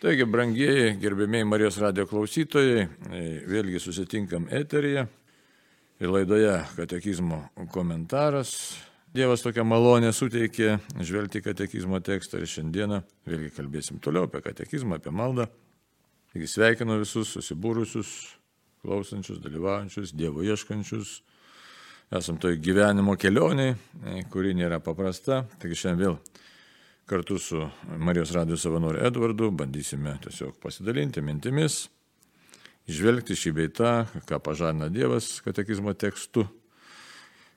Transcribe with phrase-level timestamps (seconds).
[0.00, 2.86] Taigi, brangieji, gerbėmiai Marijos radio klausytojai,
[3.52, 5.02] vėlgi susitinkam eteryje
[6.00, 7.42] ir laidoje katekizmo
[7.74, 8.54] komentaras.
[9.12, 15.12] Dievas tokią malonę suteikė žvelgti katekizmo tekstą ir šiandieną vėlgi kalbėsim toliau apie katekizmą, apie
[15.12, 15.50] maldą.
[16.32, 18.16] Taigi sveikinu visus susibūrusius,
[18.80, 21.18] klausančius, dalyvaujančius, Dievo ieškančius.
[22.16, 23.76] Esam toj gyvenimo kelioniai,
[24.32, 25.44] kuri nėra paprasta.
[25.60, 26.22] Taigi šiandien vėl
[27.10, 27.64] kartu su
[27.98, 31.82] Marijos radijų savanoriu Edvardu bandysime tiesiog pasidalinti mintimis,
[32.90, 33.92] išvelgti šį beitą,
[34.28, 36.46] ką pažadina Dievas katekizmo tekstu.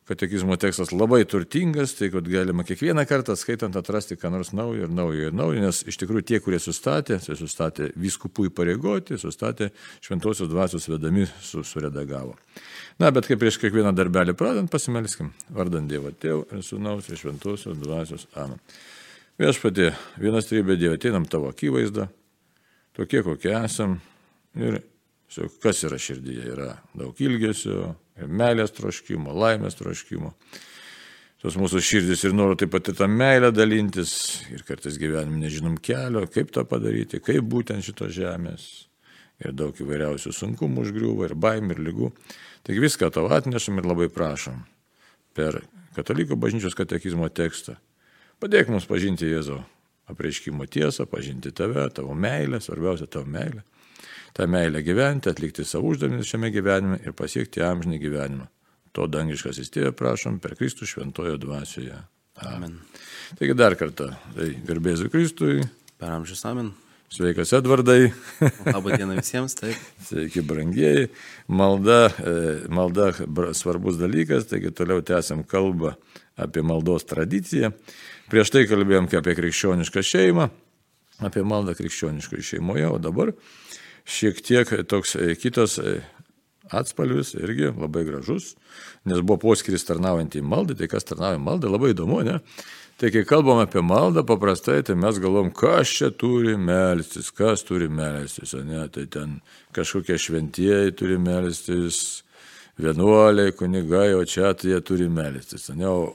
[0.04, 4.92] Katekizmo tekstas labai turtingas, tai kad galima kiekvieną kartą skaitant atrasti ką nors naujo ir
[4.92, 9.70] naujo ir naujo, nes iš tikrųjų tie, kurie sustatė, tai sustatė viskupų įpareigoti, sustatė
[10.04, 12.36] šventosios dvasios vedami, su, suredagavo.
[13.00, 17.80] Na, bet kaip prieš kiekvieną darbelį pradant, pasimelskim, vardant Dievo Tėvų ir Sūnaus ir šventosios
[17.80, 18.28] dvasios.
[18.36, 18.60] Amen.
[19.42, 19.88] Viešpatie,
[20.22, 22.04] vienas trybė Dieve, ateinam tavo akivaizdą,
[22.94, 23.96] tokie kokie esam.
[24.54, 24.76] Ir
[25.64, 26.44] kas yra širdyje?
[26.54, 27.96] Yra daug ilgesio,
[28.30, 30.30] meilės troškimo, laimės troškimo.
[31.42, 34.14] Tos mūsų širdis ir noro taip pat ir tą meilę dalintis.
[34.54, 38.68] Ir kartais gyvenime nežinom kelio, kaip tą padaryti, kaip būtent šito žemės.
[39.42, 42.12] Ir daug įvairiausių sunkumų užgriūva, ir baimė, ir lygų.
[42.70, 44.62] Taigi viską tau atnešam ir labai prašom
[45.34, 45.64] per
[45.98, 47.80] katalikų bažnyčios katekizmo tekstą
[48.44, 49.62] Padėk mums pažinti Jėzų
[50.12, 53.64] apreiškimo tiesą, pažinti tave, tavo meilę, svarbiausia tavo meilę.
[54.36, 58.50] Ta meilė gyventi, atlikti savo uždavinius šiame gyvenime ir pasiekti amžinį gyvenimą.
[58.92, 62.02] To dangiškas įstėvė prašom per Kristų šventojo dvasioje.
[62.44, 62.76] Amen.
[63.40, 65.62] Taigi dar kartą, tai garbėsiu Kristui.
[66.02, 66.74] Per amžius amen.
[67.14, 68.10] Sveikas Edvardai.
[68.74, 69.80] Labą dieną visiems, taip.
[70.04, 71.14] Sveiki, brangieji.
[71.48, 72.34] Malda, e,
[72.74, 73.14] malda
[73.56, 75.94] svarbus dalykas, taigi toliau tęsiam kalbą
[76.36, 77.72] apie maldos tradiciją.
[78.32, 80.48] Prieš tai kalbėjom apie krikščionišką šeimą,
[81.28, 83.34] apie maldą krikščioniškoje šeimoje, o dabar
[84.10, 86.00] šiek tiek toks e, kitas e,
[86.72, 88.54] atspalvis, irgi labai gražus,
[89.06, 92.40] nes buvo poskiris tarnaujant į maldą, tai kas tarnauja maldą, labai įdomu, ne?
[93.02, 97.90] Tai kai kalbam apie maldą, paprastai tai mes galvom, kas čia turi melstis, kas turi
[97.90, 99.40] melstis, o ne, tai ten
[99.76, 102.22] kažkokie šventieji turi melstis,
[102.80, 106.14] vienuoliai, kunigai, o čia tai jie turi melstis, ne, o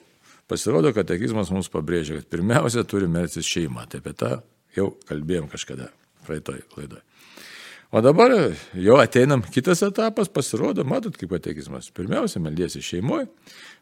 [0.49, 3.85] Pasirodo, katekizmas mums pabrėžia, kad pirmiausia turi melsis šeima.
[3.91, 4.31] Tai apie tą
[4.77, 5.91] jau kalbėjom kažkada
[6.25, 7.05] praeitoj laidoje.
[7.89, 8.35] O dabar
[8.77, 11.89] jau ateinam kitas etapas, pasirodo, matot, kaip katekizmas.
[11.97, 13.31] Pirmiausia, meldiesi šeimoje,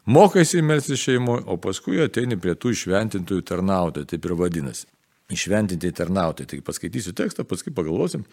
[0.07, 4.87] mokaisi melsis šeimoje, o paskui ateini prie tų išventintųjų tarnautojų, taip ir vadinasi.
[5.35, 6.47] Išventinti tarnautojai.
[6.53, 8.23] Tai paskaitysiu tekstą, paskui pagalvosim,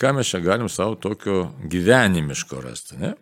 [0.00, 2.96] ką mes čia galim savo tokio gyvenimiško rasti.
[3.00, 3.12] Ne?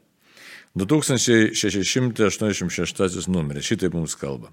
[0.77, 4.53] 2686 numeris, šitaip mums kalba.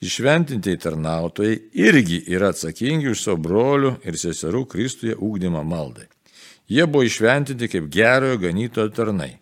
[0.00, 6.06] Išventintieji tarnautojai irgi yra atsakingi už savo brolių ir seserų Kristuje ūkdymą maldai.
[6.68, 9.38] Jie buvo išventinti kaip gerojo ganytojo tarnai,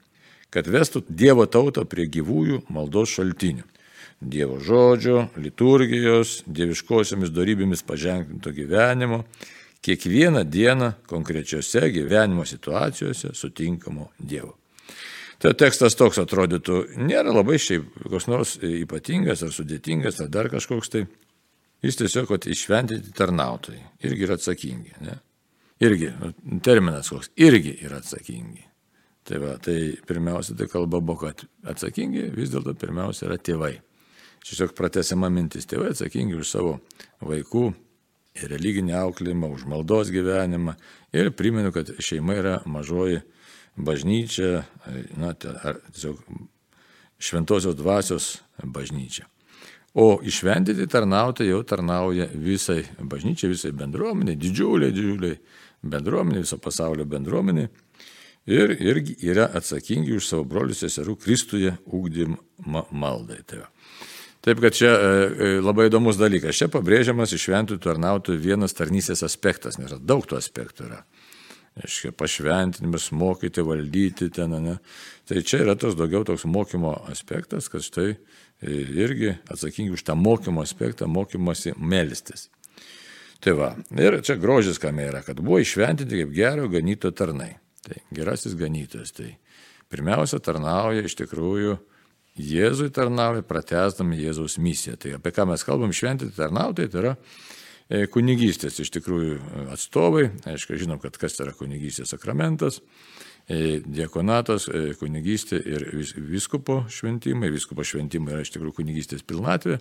[0.55, 3.65] kad vestų Dievo tautą prie gyvųjų maldos šaltinių.
[4.25, 9.25] Dievo žodžio, liturgijos, dieviškosiomis darybėmis paženklinto gyvenimo,
[9.85, 14.64] kiekvieną dieną konkrečiose gyvenimo situacijose sutinkamo Dievo.
[15.45, 20.89] Tai tekstas toks atrodytų, nėra labai šiaip koks nors ypatingas ar sudėtingas ar dar kažkoks
[20.95, 21.03] tai.
[21.85, 24.95] Jis tiesiog, kad išventinti tarnautojai irgi yra atsakingi.
[25.05, 25.19] Ne?
[25.85, 26.31] Irgi, nu,
[26.65, 28.65] terminas koks, irgi yra atsakingi.
[29.29, 29.77] Tai, va, tai
[30.09, 33.75] pirmiausia, tai kalba buvo, kad atsakingi vis dėlto pirmiausia yra tėvai.
[34.49, 36.79] Tiesiog pratesiama mintis, tėvai atsakingi už savo
[37.21, 37.67] vaikų
[38.49, 40.79] religinį auklėjimą, už maldos gyvenimą.
[41.13, 43.21] Ir primenu, kad šeima yra mažoji
[43.77, 44.65] bažnyčia,
[45.19, 46.21] na, tiesiog
[47.19, 48.27] šventosios dvasios
[48.63, 49.27] bažnyčia.
[49.95, 55.39] O išventyti tarnautojai jau tarnauja visai bažnyčiai, visai bendruomeniai, didžiuliai, didžiuliai
[55.83, 57.71] bendruomeniai, viso pasaulio bendruomeniai.
[58.51, 63.39] Ir irgi yra atsakingi už savo brolius seserų Kristuje ūkdymą maldai.
[63.47, 63.63] Tai
[64.45, 66.59] Taip kad čia e, e, labai įdomus dalykas.
[66.59, 70.99] Čia pabrėžiamas išventų tarnautojų vienas tarnysės aspektas, nes daug tų aspektų yra
[71.83, 74.77] aiškiai, pašventinimas, mokyti, valdyti ten, ne.
[75.29, 78.19] Tai čia yra tas daugiau toks mokymo aspektas, kad štai e,
[78.95, 82.49] irgi atsakingi už tą mokymo aspektą, mokymasi melstis.
[83.45, 87.57] Tai va, ir čia grožis kame yra, kad buvo išventinti kaip gero ganyto tarnai.
[87.85, 89.13] Tai gerasis ganytojas.
[89.13, 89.35] Tai
[89.93, 91.77] pirmiausia tarnauja iš tikrųjų
[92.35, 94.97] Jėzui tarnauja, pratesdami Jėzaus misiją.
[94.99, 97.13] Tai apie ką mes kalbam, šventinti tarnautojai, tai yra
[98.13, 99.39] kunigystės iš tikrųjų
[99.75, 102.81] atstovai, aišku, žinom, kad kas yra kunigystės sakramentas,
[103.49, 109.81] e, diekonatas, e, kunigystė ir viskupo šventimai, viskupo šventimai yra iš tikrųjų kunigystės pilnatvė.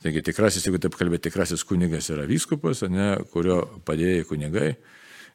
[0.00, 4.70] Taigi tikrasis, jeigu taip kalbėti, tikrasis kunigas yra vyskupas, ne, kurio padėjai kunigai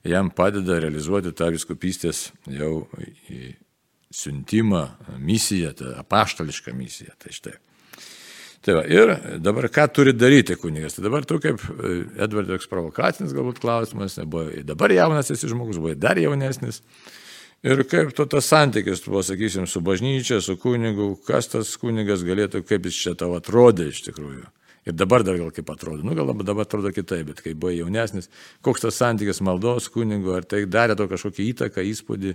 [0.05, 2.87] jam padeda realizuoti tą viskupystės jau
[4.15, 4.87] siuntimą,
[5.19, 7.15] misiją, tą apaštališką misiją.
[7.19, 7.55] Tai štai.
[8.65, 9.11] Tai va, ir
[9.45, 10.95] dabar ką turi daryti kunigas?
[10.97, 11.91] Tai dabar tu kaip e,
[12.25, 16.81] Edvardas toks provokacinis galbūt klausimas, buvo dabar jaunas esi žmogus, buvo dar jaunesnis.
[17.65, 22.63] Ir kaip to tas santykis, buvo, sakysim, su bažnyčia, su kunigu, kas tas kunigas galėtų,
[22.65, 24.47] kaip jis čia tau atrodė iš tikrųjų.
[24.85, 28.27] Ir dabar dar gal kaip atrodo, nu gal dabar atrodo kitaip, bet kai buvo jaunesnis,
[28.61, 32.33] koks tas santykis maldos kunigo, ar tai darė to kažkokį įtaką, įspūdį,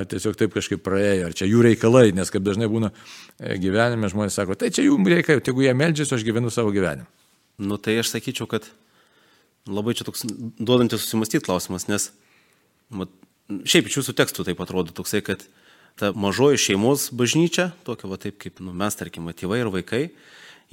[0.00, 4.08] ar tiesiog taip kažkaip praėjo, ar čia jų reikalai, nes kaip dažnai būna e, gyvenime
[4.08, 7.04] žmonės sako, tai čia jų reikalai, jeigu jie meldžiasi, aš gyvenu savo gyvenimą.
[7.60, 8.70] Nu tai aš sakyčiau, kad
[9.68, 12.08] labai čia toks duodantis susimastyti klausimas, nes
[12.88, 13.12] mat,
[13.68, 15.44] šiaip iš jūsų tekstų taip atrodo toksai, kad
[16.00, 20.06] ta mažoji šeimos bažnyčia, tokia va taip kaip nu, mes, tarkim, tėvai ir vaikai,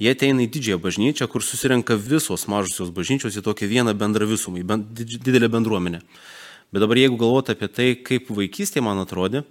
[0.00, 4.62] Jie ateina į didžiąją bažnyčią, kur susirenka visos mažosios bažnyčios į tokią vieną bendrą visumą,
[4.62, 6.00] į ben, didelę bendruomenę.
[6.72, 9.42] Bet dabar jeigu galvoti apie tai, kaip vaikystė man atrodė,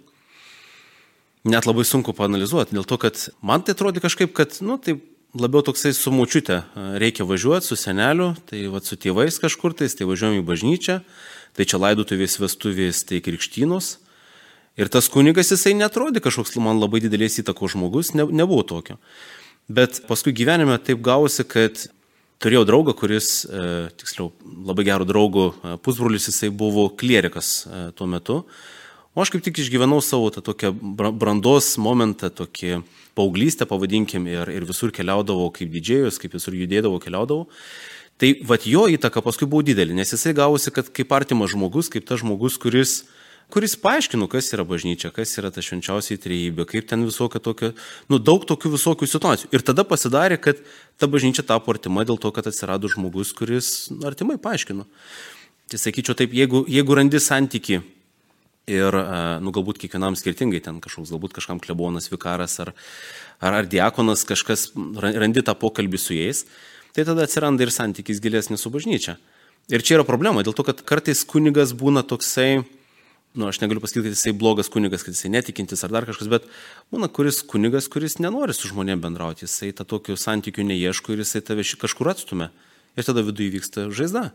[1.45, 4.97] net labai sunku panalizuoti, dėl to, kad man tai atrodė kažkaip, kad, nu, tai
[5.37, 6.63] labiau toksai su mučiute
[6.97, 10.99] reikia važiuoti, su seneliu, tai va su tėvais kažkur, tai, tai važiuojam į bažnyčią,
[11.53, 13.97] tai čia laidutuvės vestuvės, tai krikštynos.
[14.79, 18.97] Ir tas kunigas jisai netrodė kažkoks man labai didelės įtakos žmogus, ne, nebuvo tokio.
[19.69, 21.83] Bet paskui gyvenime taip gausi, kad
[22.41, 24.31] turėjau draugą, kuris, e, tiksliau,
[24.65, 28.39] labai gerų draugų e, pusbrolis, jisai buvo klierikas e, tuo metu.
[29.13, 30.71] O aš kaip tik išgyvenau savo tą tokią
[31.19, 32.79] brandos momentą, tokį
[33.17, 37.45] paauglystę, pavadinkim, ir, ir visur keliaudavau kaip didžėjus, kaip visur judėdavau, keliaudavau.
[38.19, 42.09] Tai vad jo įtaka paskui buvo didelė, nes jisai gavosi, kad kaip artimas žmogus, kaip
[42.09, 43.03] tas žmogus, kuris
[43.49, 47.71] kuris paaiškino, kas yra bažnyčia, kas yra ta švenčiausiai trejybė, kaip ten visokia tokia,
[48.11, 49.51] nu daug tokių visokių situacijų.
[49.55, 50.61] Ir tada pasidarė, kad
[51.01, 54.85] ta bažnyčia tapo artima dėl to, kad atsirado žmogus, kuris artimai paaiškino.
[55.69, 57.81] Tai sakyčiau taip, jeigu, jeigu randi santyki
[58.69, 58.97] ir,
[59.41, 62.73] nu galbūt kiekvienam skirtingai, ten kažkoks, galbūt kažkam klebonas, vikaras ar,
[63.41, 64.69] ar, ar diakonas, kažkas
[65.01, 66.45] randi tą pokalbį su jais,
[66.93, 69.17] tai tada atsiranda ir santykis gilesnis su bažnyčia.
[69.69, 72.63] Ir čia yra problema, dėl to, kad kartais kunigas būna toksai,
[73.39, 76.47] nu, aš negaliu pasakyti, kad jisai blogas kunigas, kad jisai netikintis ar dar kažkas, bet
[76.91, 81.41] būna kuris kunigas, kuris nenori su žmonėm bendrauti, jisai tą tokių santykių neieško ir jisai
[81.47, 82.51] tave kažkur atstumia.
[82.99, 84.29] Ir tada viduje vyksta žaizda.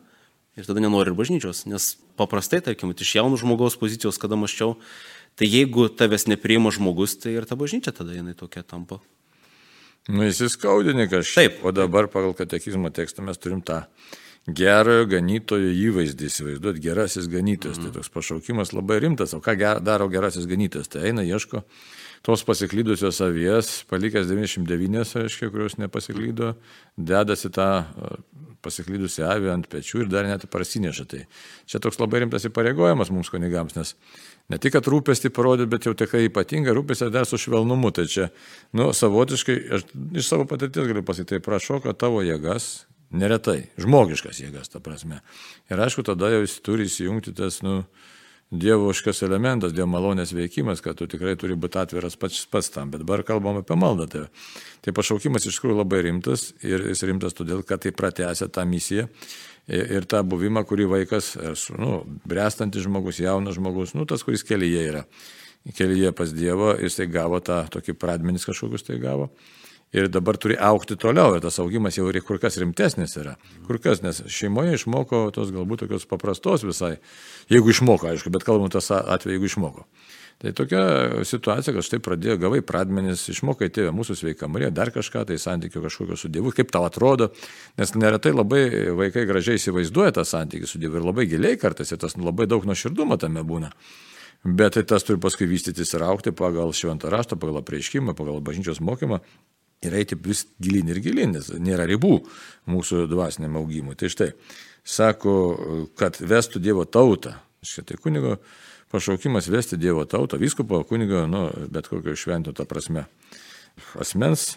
[0.56, 4.76] Ir tada nenori ir bažnyčios, nes paprastai, tarkim, iš jaunų žmogaus pozicijos, kada maščiau,
[5.34, 9.00] tai jeigu tavęs nepriima žmogus, tai ir ta bažnyčia tada jinai tokia tampa.
[10.08, 11.58] Nu, įsiskaudini kažkaip.
[11.58, 11.64] Taip.
[11.64, 13.86] O dabar pagal katekizmo tekstą mes turim tą
[14.46, 17.78] gerojo ganytojo įvaizdį įsivaizduoti, gerasis ganytojas.
[17.80, 17.88] Mm.
[17.88, 19.32] Tai toks pašaukimas labai rimtas.
[19.36, 20.90] O ką daro gerasis ganytojas?
[20.92, 21.64] Tai eina, ieško
[22.24, 26.54] tos pasiklydusios avies, palikęs 99, reiškia, kurios nepasiklydo,
[26.96, 27.66] dedasi tą
[28.64, 31.04] pasiklydusią avį ant pečių ir dar net parsineša.
[31.10, 31.20] Tai
[31.68, 33.92] čia toks labai rimtas įpareigojimas mums kunigams, nes
[34.48, 37.92] ne tik, kad rūpestį parodė, bet jau tikrai ypatinga rūpestį dar su švelnumu.
[37.92, 38.30] Tai čia,
[38.72, 39.86] nu, savotiškai, aš
[40.16, 43.68] iš savo patirties galiu pasakyti, tai prašau, kad tavo jėgas Neretai.
[43.78, 45.20] Žmogiškas jėgas, ta prasme.
[45.70, 47.84] Ir aišku, tada jau jis turi įsijungti tas, nu,
[48.54, 52.90] dievoškas elementas, dievo malonės veikimas, kad tu tikrai turi būti atviras pats, pats tam.
[52.92, 54.08] Bet dabar kalbam apie maldą.
[54.10, 54.24] Tai,
[54.84, 59.06] tai pašaukimas iš tikrųjų labai rimtas ir jis rimtas todėl, kad tai pratęsia tą misiją
[59.70, 61.34] ir, ir tą buvimą, kurį vaikas,
[61.78, 65.04] nu, brestantis žmogus, jaunas žmogus, nu, tas, kuris kelyje yra.
[65.74, 69.30] Kelyje pas Dievo, jisai gavo tą tokį pradmenis kažkokius tai gavo
[69.92, 73.36] ir dabar turi aukti toliau ir tas augimas jau kur kas rimtesnis yra.
[73.66, 76.98] Kur kas, nes šeimoje išmoko tos galbūt tokios paprastos visai,
[77.50, 79.86] jeigu išmoko, aišku, bet kalbam tas atveju, jeigu išmoko.
[80.42, 80.80] Tai tokia
[81.24, 85.84] situacija, kad štai pradėjo gavai pradmenis, išmokai tėvę mūsų sveiką Mariją, dar kažką, tai santykių
[85.84, 87.30] kažkokio su Dievu, kaip tau atrodo,
[87.78, 88.64] nes neretai labai
[88.98, 92.66] vaikai gražiai įsivaizduoja tą santykį su Dievu ir labai giliai kartais ir tas labai daug
[92.66, 93.70] nuoširdumo tame būna.
[94.44, 98.82] Bet tai tas turi paskui vystytis ir aukti pagal šventą raštą, pagal apreiškimą, pagal bažnyčios
[98.84, 99.22] mokymą
[99.88, 102.18] ir eiti vis gilin ir gilin, nes nėra ribų
[102.70, 103.96] mūsų dvasiniam augimui.
[103.98, 104.32] Tai štai,
[104.84, 105.34] sako,
[105.98, 107.36] kad vestų Dievo tautą.
[107.64, 108.38] Šitai kunigo
[108.92, 113.06] pašaukimas vesti Dievo tautą, viskupo kunigo, nu, bet kokio švento tą prasme.
[113.98, 114.54] Asmens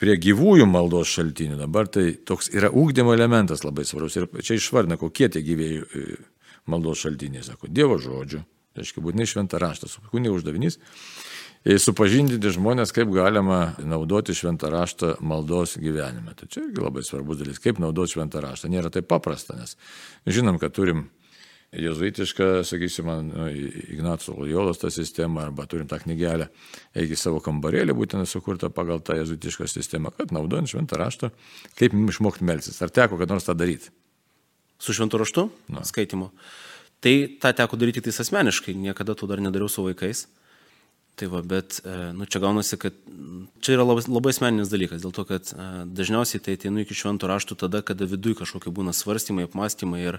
[0.00, 1.58] prie gyvųjų maldos šaltinių.
[1.60, 4.18] Dabar tai toks yra ūkdymo elementas labai svarbus.
[4.18, 6.16] Ir čia išvardina, kokie tie gyvėjų e,
[6.70, 7.44] maldos šaltiniai.
[7.46, 8.42] Sako, Dievo žodžių.
[8.74, 9.86] Reiškia, būtinai šventą raštą.
[10.10, 10.80] Kunigo uždavinys
[11.64, 16.34] supažindinti žmonės, kaip galima naudoti šventą raštą maldos gyvenime.
[16.36, 18.68] Tai čia irgi labai svarbus dalykas, kaip naudoti šventą raštą.
[18.72, 19.76] Nėra taip paprasta, nes
[20.28, 21.06] žinom, kad turim
[21.74, 23.48] jezuitišką, sakysime, nu,
[23.96, 26.48] Ignaco Lojolos tą sistemą, arba turim tą knygelę,
[26.94, 31.32] eigi savo kambarėlį, būtent sukurtą pagal tą jezuitišką sistemą, kad naudojant šventą raštą,
[31.80, 32.78] kaip išmokti melsis.
[32.84, 33.90] Ar teko, kad nors tą daryti?
[34.78, 35.48] Su šventu raštu?
[35.72, 35.82] Na.
[35.86, 36.30] Skaitimu.
[37.02, 40.26] Tai tą teko daryti tik asmeniškai, niekada to dar nedariau su vaikais.
[41.14, 42.94] Tai va, bet, e, nu, čia gaunasi, kad
[43.62, 47.30] čia yra labai, labai asmeninis dalykas, dėl to, kad e, dažniausiai tai ateinu iki šventų
[47.30, 50.18] raštų tada, kada viduje kažkokie būna svarstymai, apmąstymai ir,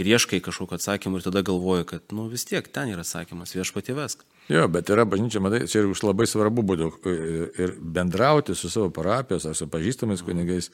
[0.00, 3.92] ir ieškai kažkokio atsakymų ir tada galvoji, kad, nu, vis tiek ten yra atsakymas, viešpatie
[3.98, 4.24] vesk.
[4.48, 7.16] Jo, bet yra bažnyčia, matai, čia ir labai svarbu būtų e,
[7.66, 10.72] ir bendrauti su savo parapijos ar su pažįstamais kunigais,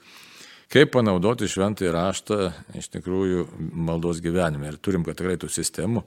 [0.71, 2.43] kaip panaudoti šventąjį raštą
[2.79, 4.71] iš tikrųjų maldos gyvenime.
[4.71, 6.07] Ir turim, kad tikrai tų sistemų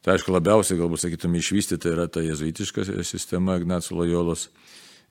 [0.00, 4.46] Tai aišku, labiausiai galbūt sakytume išvystyta yra ta jezuitiška sistema Ignacio Lojolos,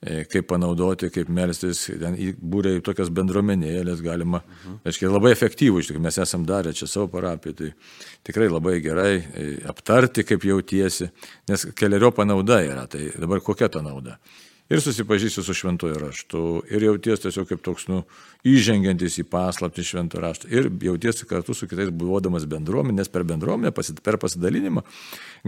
[0.02, 4.80] e, kaip panaudoti, kaip melstis, ten būrė tokias bendruomenėlės galima, mhm.
[4.90, 7.72] aiškiai, labai efektyvų, iš tikrųjų, mes esam darę čia savo parapiją, tai
[8.26, 11.12] tikrai labai gerai e, aptarti, kaip jautiesi,
[11.50, 14.18] nes keliario panauda yra, tai dabar kokia ta nauda
[14.70, 18.04] ir susipažįsti su šventuoju raštu, ir jauties tiesiog kaip toks, nu,
[18.46, 23.74] įžengiantis į paslapti šventų raštą, ir jauties kartu su kitais buvodamas bendruomenės per bendruomenę,
[24.04, 24.84] per pasidalinimą,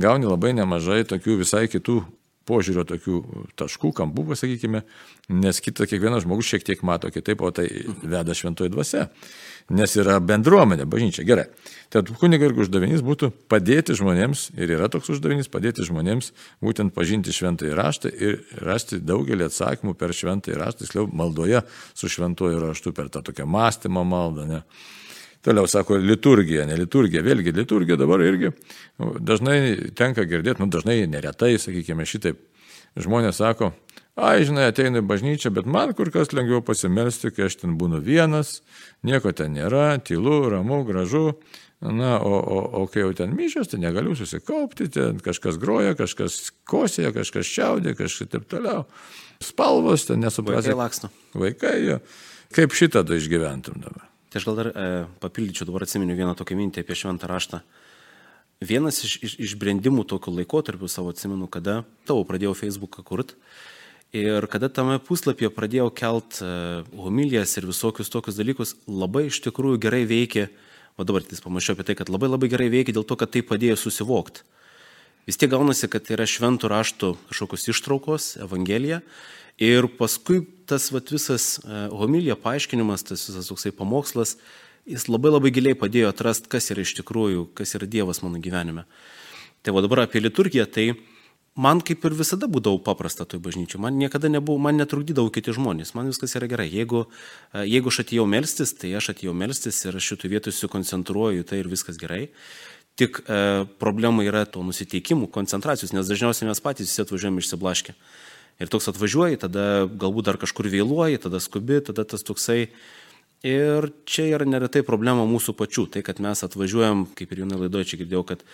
[0.03, 2.03] gauni labai nemažai tokių visai kitų
[2.49, 3.19] požiūrio tokių
[3.59, 4.83] taškų, kampų, pasakykime,
[5.31, 7.69] nes kitą kiekvienas žmogus šiek tiek mato kitaip, o tai
[8.03, 9.07] veda šventoji dvasia
[9.71, 11.25] nes yra bendruomenė, bažnyčia.
[11.29, 11.47] Gerai.
[11.93, 16.33] Tad kuniga irgi uždavinys būtų padėti žmonėms, ir yra toks uždavinys, padėti žmonėms
[16.65, 21.61] būtent pažinti šventąjį raštą ir rasti daugelį atsakymų per šventąjį raštą, tiksliau maldoje
[21.93, 24.49] su šventuoju raštu, per tą tokią mąstymo maldą.
[24.49, 24.63] Ne?
[25.43, 28.53] Toliau sako liturgija, ne liturgija, vėlgi liturgija dabar irgi
[28.99, 32.39] dažnai tenka girdėti, nu dažnai neretai, sakykime, šitaip
[32.97, 33.73] žmonės sako,
[34.17, 38.03] ai, žinai, ateinu į bažnyčią, bet man kur kas lengviau pasimelsti, kai aš ten būnu
[38.05, 38.61] vienas,
[39.07, 41.33] nieko ten nėra, tylu, ramu, gražu.
[41.83, 46.53] Na, o, o, o kai jau ten myšios, tai negaliu susikaupti, ten kažkas groja, kažkas
[46.63, 48.85] kosėja, kažkas čiaudė, kažkas taip toliau.
[49.43, 50.71] Spalvos, ten nesuprasi.
[50.71, 51.11] Vaikai laksto.
[51.35, 51.97] Vaikai, jo.
[52.55, 54.07] Kaip šitą tai išgyventum dabar?
[54.31, 54.87] Tai aš gal dar e,
[55.25, 57.65] papildyčiau, dabar atsiminiu vieną tokią mintį apie šventą raštą.
[58.63, 63.35] Vienas iš, iš, išbrendimų tokiu laikotarpiu savo atsimenu, kada tavo pradėjau Facebooką kurti
[64.13, 66.47] Ir kada tame puslapyje pradėjau kelt e,
[67.01, 70.51] homilijas ir visokius tokius dalykus, labai iš tikrųjų gerai veikia,
[71.01, 73.41] o dabar tik pamačiau apie tai, kad labai labai gerai veikia dėl to, kad tai
[73.41, 74.45] padėjo susivokti.
[75.25, 79.01] Vis tiek gaunasi, kad tai yra šventų raštų kažkokios ištraukos, evangelija.
[79.57, 84.35] Ir paskui tas vat, visas e, homilija paaiškinimas, tas visas toksai pamokslas,
[84.93, 88.85] jis labai labai giliai padėjo atrasti, kas yra iš tikrųjų, kas yra Dievas mano gyvenime.
[89.65, 90.91] Tai va dabar apie liturgiją, tai
[91.55, 93.81] man kaip ir visada būdavo paprasta toj bažnyčiai.
[93.83, 96.69] Man niekada nebuvo, man netrukdydavo kiti žmonės, man viskas yra gerai.
[96.73, 97.05] Jeigu,
[97.53, 101.61] e, jeigu aš atėjau melstis, tai aš atėjau melstis ir aš šitų vietų susikoncentruoju, tai
[101.61, 102.31] ir viskas gerai.
[102.97, 107.97] Tik e, problema yra to nusiteikimų, koncentracijos, nes dažniausiai mes patys visi atvažiuojame išsiblaškę.
[108.61, 112.69] Ir toks atvažiuoji, tada galbūt dar kažkur vėluoji, tada skubi, tada tas toksai
[113.43, 117.89] Ir čia yra neretai problema mūsų pačių, tai kad mes atvažiuojam, kaip ir jaunai laidoje
[117.91, 118.45] čia girdėjau, kad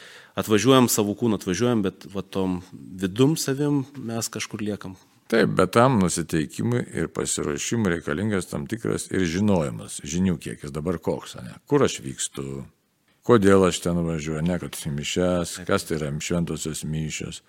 [0.41, 4.95] atvažiuojam savo kūną, atvažiuojam, bet va tom vidum savim mes kažkur liekam.
[5.29, 10.73] Taip, bet tam nusiteikimui ir pasiruošimui reikalingas tam tikras ir žinojimas, žinių kiekis.
[10.73, 11.53] Dabar koks, ne?
[11.69, 12.63] kur aš vykstu,
[13.29, 17.43] kodėl aš ten važiuoju, ne kad į mišes, kas tai yra šventosios mišios.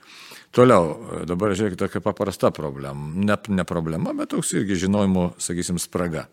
[0.51, 6.27] Toliau, dabar žiūrėkite, tokia paprasta problema, ne, ne problema, bet toks irgi žinojimo, sakysim, spraga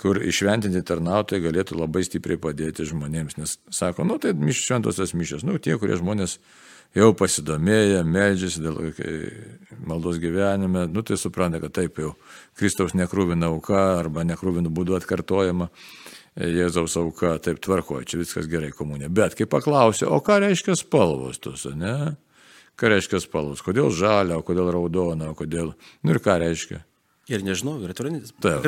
[0.00, 5.58] kur išventinti tarnautojai galėtų labai stipriai padėti žmonėms, nes sako, nu tai šventosios mišios, nu
[5.62, 6.38] tie, kurie žmonės
[6.96, 8.80] jau pasidomėję, medžiasi dėl
[9.88, 12.14] maldos gyvenime, nu tai supranta, kad taip jau
[12.58, 15.70] Kristaus nekrūvina auka arba nekrūvinų būdų atkartojama.
[16.36, 19.08] Jėzaus auka, taip tvarkoja, čia viskas gerai komunė.
[19.08, 22.12] Bet kai paklausė, o ką reiškia spalvos tos, ne?
[22.76, 23.62] Ką reiškia spalvos?
[23.64, 25.72] Kodėl žalia, kodėl raudona, kodėl...
[26.04, 26.82] Nu ir ką reiškia?
[27.32, 28.12] Ir nežinau, ir tikrai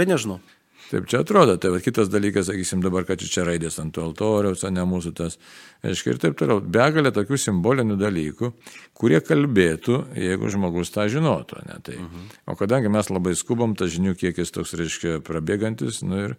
[0.08, 0.40] nežinau.
[0.40, 0.57] Taip
[0.88, 4.84] čia atrodo, tai va, kitas dalykas, sakysim, dabar, kad čia raidės ant to altoriaus, ne
[4.88, 5.38] mūsų tas,
[5.86, 6.60] aiškiai, ir taip toliau.
[6.60, 8.50] Begalė tokių simbolinių dalykų,
[8.98, 11.62] kurie kalbėtų, jeigu žmogus tą žinotų.
[11.68, 11.96] Ne, tai.
[11.96, 12.34] uh -huh.
[12.46, 16.36] O kadangi mes labai skubam, tas žinių kiekis toks, reiškia, prabėgantis, nu, ir,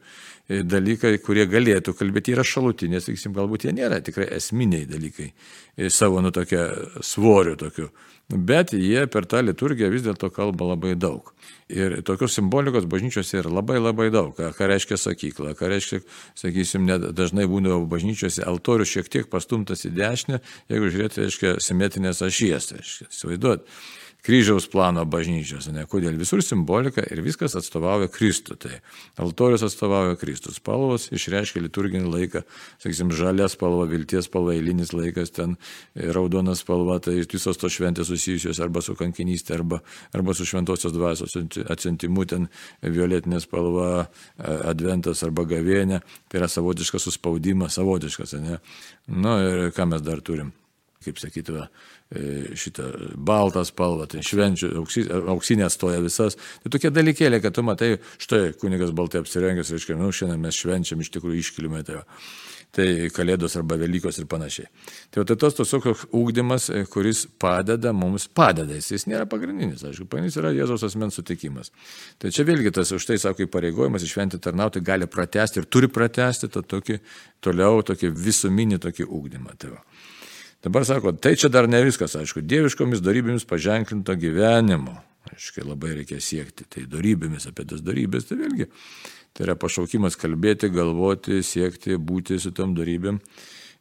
[0.49, 5.33] ir dalykai, kurie galėtų kalbėti, yra šalutinės, sakysim, galbūt jie nėra tikrai esminiai dalykai,
[5.89, 6.69] savo, nu, tokia
[7.01, 7.89] svoriu tokiu.
[8.29, 11.31] Bet jie per tą liturgiją vis dėlto kalba labai daug.
[11.73, 14.37] Ir tokios simbolikos bažnyčiose yra labai labai daug.
[14.37, 15.99] Ką, reiškia sakykla, ką reiškia,
[16.37, 16.85] sakysim,
[17.17, 23.09] dažnai būdavo bažnyčiose altorius šiek tiek pastumtas į dešinę, jeigu žiūrėti, reiškia, simetrinės ašies, reiškia,
[23.09, 23.65] įsivaizduot.
[24.25, 28.57] Kryžiaus plano bažnyčios, ne, kodėl visur simbolika ir viskas atstovauja Kristų.
[28.59, 28.79] Tai
[29.23, 32.43] altorius atstovauja Kristus, spalvos išreiškia liturginį laiką,
[32.83, 35.55] sakysim, žalia spalva, vilties spalva, eilinis laikas, ten
[35.95, 39.81] raudona spalva, tai visos tos šventės susijusios arba su kankinystė, arba,
[40.15, 42.49] arba su šventosios dvasios atsiuntimu, ten
[42.83, 44.09] violetinė spalva,
[44.39, 48.59] adventas arba gavėnė, tai yra savotiškas suspaudimas, savotiškas, ne.
[49.09, 50.51] Na nu, ir ką mes dar turim?
[51.05, 51.67] Kaip sakytume,
[52.59, 54.73] šitą baltą spalvą, tai švenčių,
[55.31, 56.35] auksinė stoja visas.
[56.63, 60.99] Tai tokie dalykėlė, kad tu matai, štai kunigas baltai apsirengęs, reiškia, nu, šiandien mes švenčiam
[60.99, 61.85] iš tikrųjų iškilime.
[61.87, 62.01] Tai,
[62.75, 64.67] tai kalėdos arba Velykos ir panašiai.
[65.09, 65.87] Tai, tai tos tiesiog
[66.19, 71.71] ūkdymas, kuris padeda mums, padeda, jis nėra pagrindinis, aišku, pagrindinis yra Jėzaus asmens sutikimas.
[72.21, 76.51] Tai čia vėlgi tas už tai, sako, įpareigojimas išventi tarnauti gali pratesti ir turi pratesti
[76.51, 76.99] tą tokį
[77.41, 79.57] toliau, tokį visuminį tokį ūkdymą.
[79.57, 79.83] Tai va.
[80.63, 84.97] Dabar sako, tai čia dar ne viskas, aišku, dieviškomis darybėmis paženklinto gyvenimo.
[85.29, 86.65] Aiškiai, labai reikia siekti.
[86.67, 88.67] Tai darybėmis apie tas darybės, tai vėlgi,
[89.35, 93.21] tai yra pašaukimas kalbėti, galvoti, siekti, būti su tom darybėm.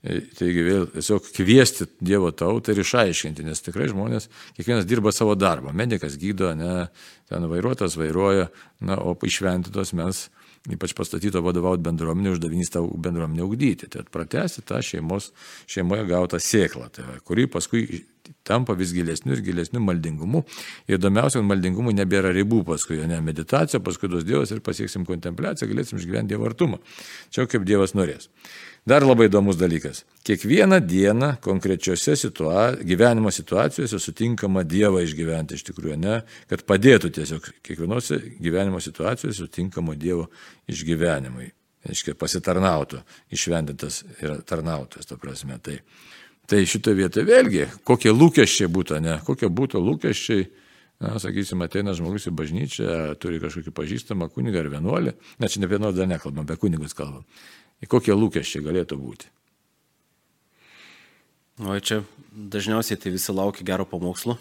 [0.06, 5.34] E, taigi vėl tiesiog kviesti Dievo tautą ir išaiškinti, nes tikrai žmonės, kiekvienas dirba savo
[5.34, 5.74] darbą.
[5.74, 6.86] Medikas gydo, ne,
[7.26, 8.52] ten vairuotojas vairuoja,
[8.86, 10.28] na, o išventytos mes
[10.74, 13.88] ypač pastatyto vadovauti bendruomenė, uždavinys tą bendruomenę ugdyti.
[13.92, 15.32] Tai pratesti tą šeimos,
[15.70, 17.84] šeimoje gautą sėklą, tai, kuri paskui
[18.44, 20.44] tampa vis gilesniu ir gilesniu maldingumu.
[20.88, 25.70] Ir įdomiausia, kad maldingumui nebėra ribų paskui, ne meditacija, paskui tos Dievas ir pasieksim kontempliaciją,
[25.70, 26.80] galėsim išgyventi Dievo artumą.
[27.34, 28.28] Čia kaip Dievas norės.
[28.86, 30.04] Dar labai įdomus dalykas.
[30.24, 37.50] Kiekvieną dieną konkrečiose situa gyvenimo situacijose sutinkama Dievą išgyventi iš tikrųjų, ne, kad padėtų tiesiog
[37.66, 40.28] kiekvienose gyvenimo situacijose sutinkamo Dievo
[40.70, 41.50] išgyvenimui.
[41.88, 45.60] Aiškiai, pasitarnautų, išventintas yra tarnautojas, to prasme.
[45.62, 45.76] Tai,
[46.50, 50.48] tai šitoje vietoje vėlgi, kokie lūkesčiai būtų, ne, kokie būtų lūkesčiai,
[51.04, 55.70] na, sakysim, ateina žmogus į bažnyčią, turi kažkokį pažįstamą kunigą ar vienuolį, na, čia ne
[55.70, 57.24] vienuolį dar nekalbam, apie kunigus kalbam
[57.86, 59.30] kokie lūkesčiai galėtų būti?
[61.58, 64.38] O čia dažniausiai tai visi laukia gero pamokslo.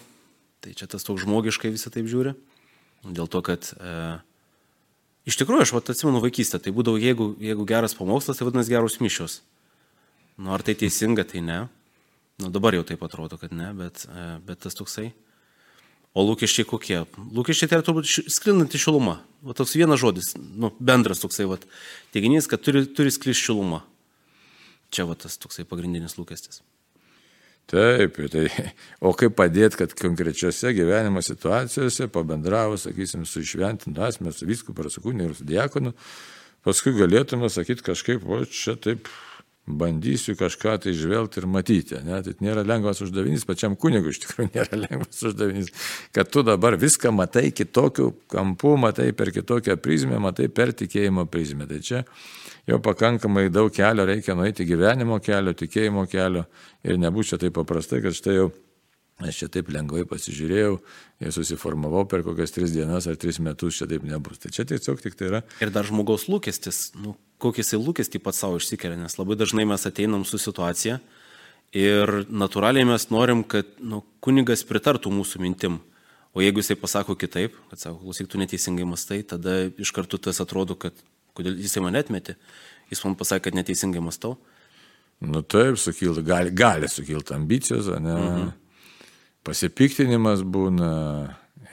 [0.61, 2.33] Tai čia tas toks žmogiškai visą taip žiūri.
[3.05, 4.17] Dėl to, kad e,
[5.29, 8.97] iš tikrųjų aš vat, atsimenu vaikystę, tai būdavo, jeigu, jeigu geras pamokslas, tai vadinasi geros
[9.01, 9.39] mišios.
[10.37, 11.59] Nu, ar tai teisinga, tai ne.
[12.41, 15.11] Nu, dabar jau taip atrodo, kad ne, bet, e, bet tas toksai.
[16.17, 17.03] O lūkesčiai kokie?
[17.37, 19.19] Lūkesčiai tai yra turbūt sklindanti šiluma.
[19.45, 21.67] O toks vienas žodis, nu, bendras toksai vat,
[22.15, 23.83] teiginys, kad turi, turi sklis šiluma.
[24.89, 26.63] Čia va tas toksai pagrindinis lūkestis.
[27.69, 28.47] Taip, tai,
[29.05, 35.27] o kaip padėti, kad konkrečiose gyvenimo situacijose, pabendravus, sakysim, su išventintu asmeniu, su visku, prasakūniu
[35.27, 35.93] ir su diakonu,
[36.65, 39.11] paskui galėtume sakyti kažkaip, o čia taip
[39.67, 41.99] bandysiu kažką tai žvelgti ir matyti.
[42.05, 42.21] Ne?
[42.23, 45.71] Tai nėra lengvas uždavinys, pačiam kunigui iš tikrųjų nėra lengvas uždavinys,
[46.15, 51.67] kad tu dabar viską matai kitokiu kampu, matai per kitokią prizmę, matai per tikėjimo prizmę.
[51.67, 52.05] Tai čia
[52.67, 56.47] jau pakankamai daug kelio reikia nueiti gyvenimo kelio, tikėjimo kelio
[56.87, 58.49] ir nebūtų čia taip paprastai, kad štai jau
[59.17, 60.75] Aš čia taip lengvai pasižiūrėjau
[61.25, 64.37] ir susiformavau per kokias tris dienas ar tris metus, čia taip nebus.
[64.43, 65.39] Tai čia tiesiog tik tai yra.
[65.57, 69.85] Ir dar žmogaus lūkestis, nu, kokį jisai lūkestį pats savo išsikelia, nes labai dažnai mes
[69.89, 70.99] ateinam su situacija
[71.77, 75.81] ir natūraliai mes norim, kad nu, kunigas pritartų mūsų mintim.
[76.37, 80.37] O jeigu jisai pasako kitaip, kad sako, klausyk, tu neteisingai mastai, tada iš karto tas
[80.43, 80.95] atrodo, kad
[81.37, 82.35] kodėl jisai mane atmetė,
[82.91, 84.35] jis man pasakė, kad neteisingai mastau.
[85.17, 88.13] Nu taip, sukilti, gali, gali sukilti ambicijos, ne?
[88.13, 88.55] Mhm
[89.47, 90.91] pasipiktinimas būna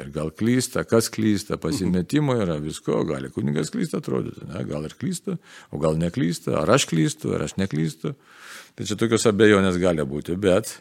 [0.00, 4.64] ir gal klysta, kas klysta, pasimetimo yra visko, gali kunigas klysta atrodyti, ne?
[4.68, 5.36] gal ir klysta,
[5.70, 8.14] o gal neklysta, ar aš klystu, ar aš neklystu.
[8.74, 10.72] Tai čia tokios abejonės gali būti, bet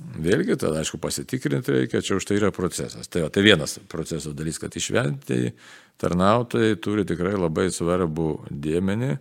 [0.00, 3.10] vėlgi tada, aišku, pasitikrinti reikia, čia už tai yra procesas.
[3.12, 5.52] Tai, tai vienas proceso dalis, kad išventėjai
[6.02, 9.12] tarnautojai turi tikrai labai svarbų dėmenį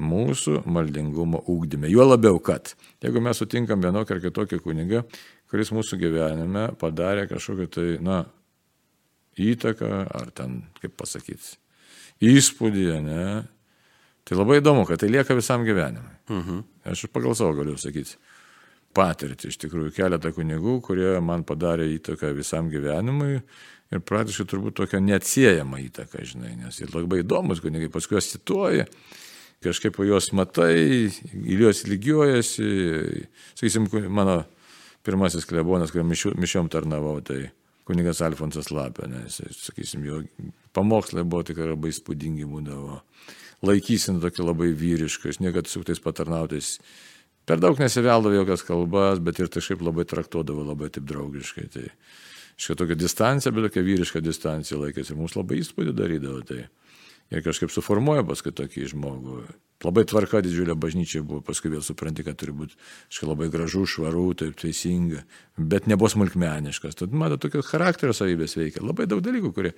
[0.00, 1.90] mūsų maldingumo ūkdyme.
[1.92, 5.02] Juo labiau, kad jeigu mes sutinkam vienokį ar kitokį kunigą,
[5.52, 8.22] kuris mūsų gyvenime padarė kažkokią tai, na,
[9.36, 11.58] įtaką, ar ten, kaip pasakyti,
[12.24, 13.26] įspūdį, ne?
[14.22, 16.14] Tai labai įdomu, kad tai lieka visam gyvenimui.
[16.30, 16.58] Uh mhm.
[16.58, 16.92] -huh.
[16.92, 18.16] Aš pagal savo galiu sakyti
[18.96, 23.40] patirtį, iš tikrųjų, keletą kunigų, kurie man padarė įtaką visam gyvenimui
[23.92, 28.86] ir praktiškai turbūt tokią neatsiejamą įtaką, žinai, nes jie labai įdomus kunigai, paskui juos cituoja,
[29.64, 32.68] kažkaip juos matai, į juos lygiuojasi,
[33.54, 34.42] sakysim, mano
[35.06, 37.50] pirmasis klebonas, kuriam mišiom tarnavau, tai
[37.88, 40.20] kunigas Alfonsas Lapė, nes, sakysim, jo
[40.76, 43.00] pamokslai buvo tikrai labai spūdingi būdavo.
[43.66, 46.76] Laikysin tokia labai vyriška, jis niekada su tais patarnautais
[47.46, 51.66] per daug nesiveldavo jokias kalbas, bet ir kažkaip labai traktuodavo labai taip draugiškai.
[51.74, 51.86] Tai
[52.62, 56.66] Šia tokia distancija, bet tokia vyriška distancija laikėsi ir mums labai įspūdį darydavo tai.
[57.32, 59.42] Ir kažkaip suformuoja paskui tokį žmogų.
[59.82, 62.76] Labai tvarka didžiulė bažnyčia buvo, paskui vėl supranti, kad turi būti
[63.10, 65.24] kažkaip labai gražu, švaru, taip teisinga,
[65.58, 66.94] bet nebuvo smulkmeniškas.
[67.00, 68.84] Tad, matot, tokios charakterio savybės veikia.
[68.86, 69.72] Labai daug dalykų, kurie,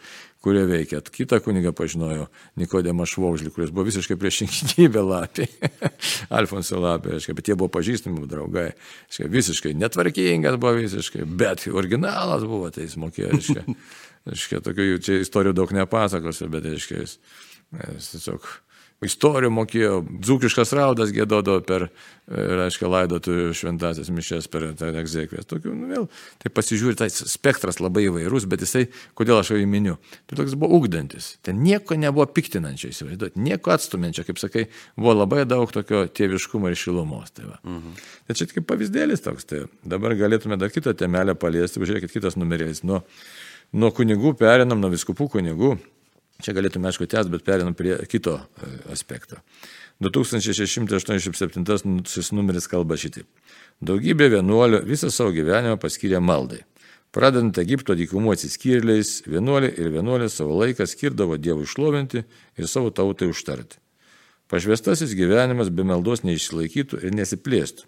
[0.45, 1.01] kurie veikia.
[1.15, 2.27] Kitą kunigą pažinojau,
[2.61, 5.49] Nikodėmą Švaužlį, kuris buvo visiškai priešingybė lapė,
[6.41, 8.73] Alfonso lapė, reiškia, bet jie buvo pažįstami draugai.
[9.09, 13.33] Reiškia, visiškai netvarkingas buvo visiškai, bet originalas buvo, tai jis mokėjo.
[13.39, 13.65] Reiškia,
[14.29, 17.19] reiškia, tokių čia istorijų daug nepasakosiu, bet reiškia, jis,
[17.81, 18.49] jis tiesiog
[19.05, 21.87] istorijų mokėjo, dzūkiškas raudas gėdodavo per,
[22.29, 25.49] e, reiškia, laidotų šventasias mišes per egzekvės.
[25.51, 26.07] Tokių, nu vėl,
[26.43, 28.87] tai pasižiūri, tai spektras labai įvairus, bet jisai,
[29.19, 29.97] kodėl aš jį miniu,
[30.31, 31.35] tai toks buvo ugdantis.
[31.45, 36.79] Ten nieko nebuvo piktinančio, įsivaizduoti, nieko atstumiančio, kaip sakai, buvo labai daug tokio tėviškumo ir
[36.81, 37.35] šilumos.
[37.37, 37.97] Tai, mhm.
[38.29, 39.49] tai čia kaip pavyzdėlis toks.
[39.51, 42.85] Tai dabar galėtume dar kitą temelę paliesti, žiūrėkit, kitas numerėlis.
[42.87, 43.03] Nuo,
[43.75, 45.75] nuo kunigų perinam, nuo viskupų kunigų
[46.43, 48.41] Čia galėtume, aišku, tęs, bet perinam prie kito e,
[48.93, 49.37] aspekto.
[50.03, 53.27] 2687 numeris kalba šitaip.
[53.85, 56.61] Daugybė vienuolių visą savo gyvenimą paskyrė maldai.
[57.15, 63.31] Pradedant Egipto dykumų atsiskyrėliais, vienuoliai ir vienuolės savo laiką skirdavo Dievui išlovinti ir savo tautai
[63.31, 63.79] užtarti.
[64.51, 67.87] Pašvestasis gyvenimas be maldos neišsilaikytų ir nesiplėstų.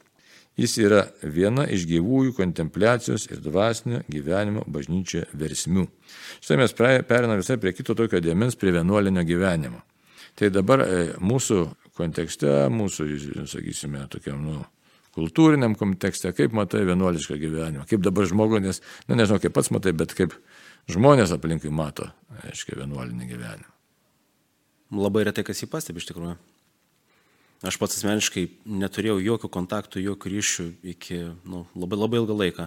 [0.57, 5.85] Jis yra viena iš gyvųjų kontempliacijos ir dvasinio gyvenimo bažnyčioje versmių.
[6.41, 9.83] Štai mes periname visai prie kito tokio dėmens, prie vienuolinio gyvenimo.
[10.37, 11.61] Tai dabar e, mūsų
[11.97, 13.09] kontekste, mūsų,
[13.53, 14.63] sakysime, tokiam, nu,
[15.17, 19.73] kultūriniam kontekste, kaip matai vienuolišką gyvenimą, kaip dabar žmogus, nes, na nu, nežinau, kaip pats
[19.73, 20.37] matai, bet kaip
[20.93, 22.09] žmonės aplinkui mato,
[22.45, 23.73] aiškiai, vienuolinį gyvenimą.
[24.97, 26.37] Labai retai kas jį pastebi iš tikrųjų.
[27.65, 32.67] Aš pats asmeniškai neturėjau jokių kontaktų, jokių ryšių iki nu, labai labai ilgą laiką.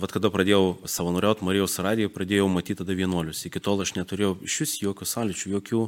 [0.00, 3.44] Vat kada pradėjau savanoriauti Marijos radijoje, pradėjau matyti tada vienuolius.
[3.48, 5.82] Iki tol aš neturėjau iš vis jokių sąlyčių, jokių...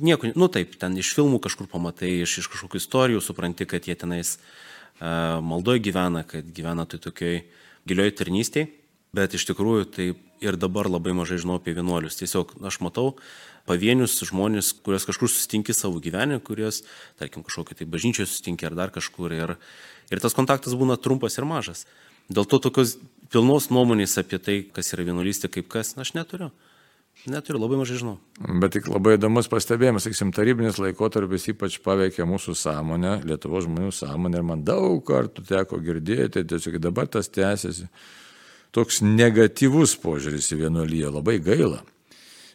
[0.00, 3.96] Nieko, nu taip, ten iš filmų kažkur pamatai, iš, iš kažkokių istorijų supranti, kad jie
[3.98, 7.42] tenais uh, maldoje gyvena, kad gyvena tai tokioj
[7.88, 8.70] gilioj tarnystėje,
[9.16, 12.16] bet iš tikrųjų tai ir dabar labai mažai žinau apie vienuolius.
[12.20, 16.82] Tiesiog aš matau, uh, pavienius žmonės, kuriuos kažkur susitinki savo gyvenime, kuriuos,
[17.20, 19.56] tarkim, kažkokia tai bažnyčia susitinki ar dar kažkur ir,
[20.10, 21.86] ir tas kontaktas būna trumpas ir mažas.
[22.30, 22.96] Dėl to tokios
[23.32, 26.50] pilnos nuomonės apie tai, kas yra vienuolystė, kaip kas, aš neturiu.
[27.28, 28.14] Neturiu, labai mažai žinau.
[28.62, 34.40] Bet tik labai įdomus pastebėjimas, sakysim, tarybinis laikotarpis ypač paveikė mūsų sąmonę, Lietuvo žmonių sąmonę
[34.40, 37.90] ir man daug kartų teko girdėti, tiesiog dabar tas tęsiasi.
[38.72, 41.82] Toks negatyvus požiūris į vienuolyje, labai gaila.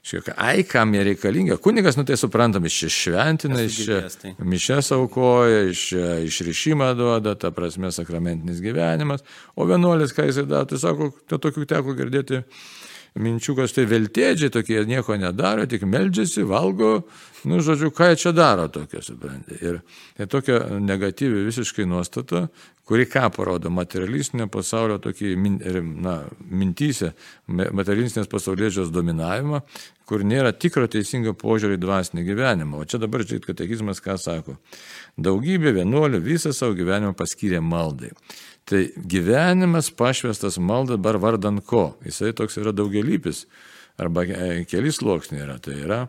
[0.05, 1.57] Šiek, ai, kam jie reikalinga.
[1.57, 4.35] Kunigas, nu tai suprantam, iš čia šventina, iš čia tai.
[4.37, 9.25] mišes aukoja, iš čia išrišimą duoda, ta prasme sakramentinis gyvenimas.
[9.57, 12.43] O vienuolis, ką jisai daro, tai sako, to tokių teko girdėti
[13.15, 17.05] minčių, kad štai veltėdžiai tokie nieko nedaro, tik meldžiasi, valgo,
[17.47, 19.59] nu, žodžiu, ką jie čia daro tokia, suprantate.
[19.63, 19.77] Ir
[20.17, 22.45] tai tokia negatyvi visiškai nuostata,
[22.85, 25.31] kuri ką parodo materialistinio pasaulio tokį,
[26.03, 26.17] na,
[26.51, 27.13] mintysę,
[27.47, 29.61] materialistinės pasaulėdžios dominavimą,
[30.05, 32.83] kur nėra tikro teisingo požiūrį į dvasinį gyvenimą.
[32.83, 34.59] O čia dabar, žiūrėk, katekizmas ką sako.
[35.15, 38.11] Daugybė vienuolių visą savo gyvenimą paskyrė maldai.
[38.65, 41.91] Tai gyvenimas pašvestas malda bar vardan ko?
[42.05, 43.43] Jisai toks yra daugelypis
[44.01, 45.57] arba e, keli sluoksniai yra.
[45.61, 45.99] Tai yra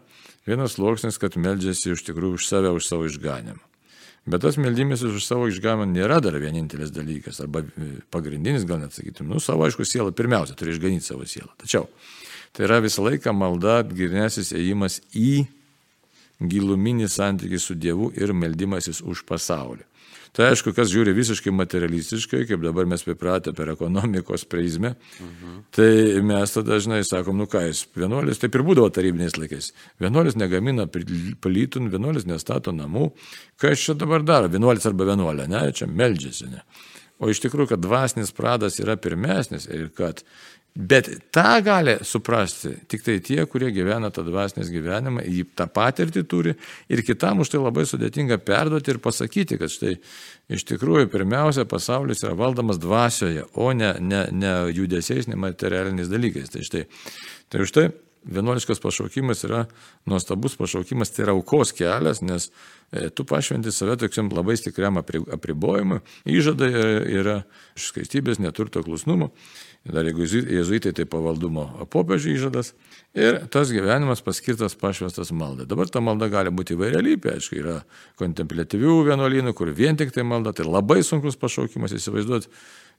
[0.48, 3.60] vienas sluoksnis, kad meldžiasi iš tikrųjų už save, už savo išganimą.
[4.26, 8.96] Bet tas meldymasis už savo išganimą nėra dar vienintelis dalykas, arba e, pagrindinis, gal net
[8.96, 11.52] sakytum, nu savo aišku sielą, pirmiausia, turi išganyti savo sielą.
[11.60, 11.86] Tačiau
[12.56, 15.44] tai yra visą laiką malda, girnesis ėjimas į
[16.40, 19.84] giluminį santykį su Dievu ir meldymasis už pasaulį.
[20.36, 25.54] Tai aišku, kas žiūri visiškai materialistiškai, kaip dabar mes pripratę per ekonomikos prizmę, mhm.
[25.72, 25.88] tai
[26.26, 29.70] mes tada dažnai sakom, nu ką jis, vienuolis, taip ir būdavo tarybiniais laikais.
[30.02, 33.08] Vienuolis negamina plytų, vienuolis nestato namų.
[33.60, 34.52] Kas čia dabar daro?
[34.52, 36.60] Vienuolis arba vienuolė, ne, čia meldžiasi, ne.
[37.16, 40.20] O iš tikrųjų, kad dvasinis pradas yra pirmesnis ir kad
[40.76, 46.22] Bet tą gali suprasti tik tai tie, kurie gyvena tą dvasinės gyvenimą, jį tą patirtį
[46.28, 46.52] turi
[46.92, 49.94] ir kitam už tai labai sudėtinga perduoti ir pasakyti, kad štai
[50.52, 56.52] iš tikrųjų pirmiausia pasaulis yra valdomas dvasioje, o ne, ne, ne judesiais, ne materialiniais dalykais.
[56.52, 56.84] Tai štai,
[57.48, 57.86] tai už tai
[58.28, 59.62] vienuoliškas pašaukimas yra
[60.04, 62.50] nuostabus pašaukimas, tai yra aukos kelias, nes
[62.90, 67.36] e, tu pašventi save tokiam labai stipriam apribojimui, įžadai yra, yra
[67.78, 69.30] iš skaistybės, neturto klusnumo
[69.92, 72.72] dar jeigu jezuitai tai pavaldumo popiežių įžadas.
[73.16, 75.68] Ir tas gyvenimas paskirtas pašvestas maldai.
[75.68, 77.76] Dabar ta malda gali būti įvairialypė, aišku, yra
[78.20, 82.52] kontemplatyvių vienuolynų, kur vien tik tai malda, tai labai sunkus pašaukimas įsivaizduoti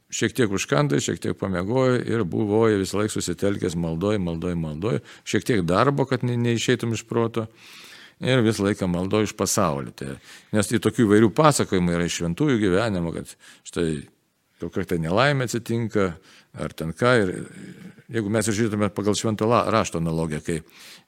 [0.10, 5.48] šiek tiek užkandai, šiek tiek pamiegojo ir buvo visą laiką susitelkęs maldoji, maldoji, maldoji, šiek
[5.48, 7.48] tiek darbo, kad ne, neišeitum iš proto.
[8.24, 9.92] Ir visą laiką maldo iš pasaulio.
[9.94, 10.16] Tai,
[10.56, 13.36] nes tai tokių įvairių pasakojimų yra iš šventųjų gyvenimo, kad
[13.68, 13.92] štai
[14.62, 16.10] kokia tai nelaimė atsitinka,
[16.58, 17.14] ar ten ką.
[17.24, 17.34] Ir
[18.14, 20.60] jeigu mes žiūrėtume pagal švento rašto analogiją, kai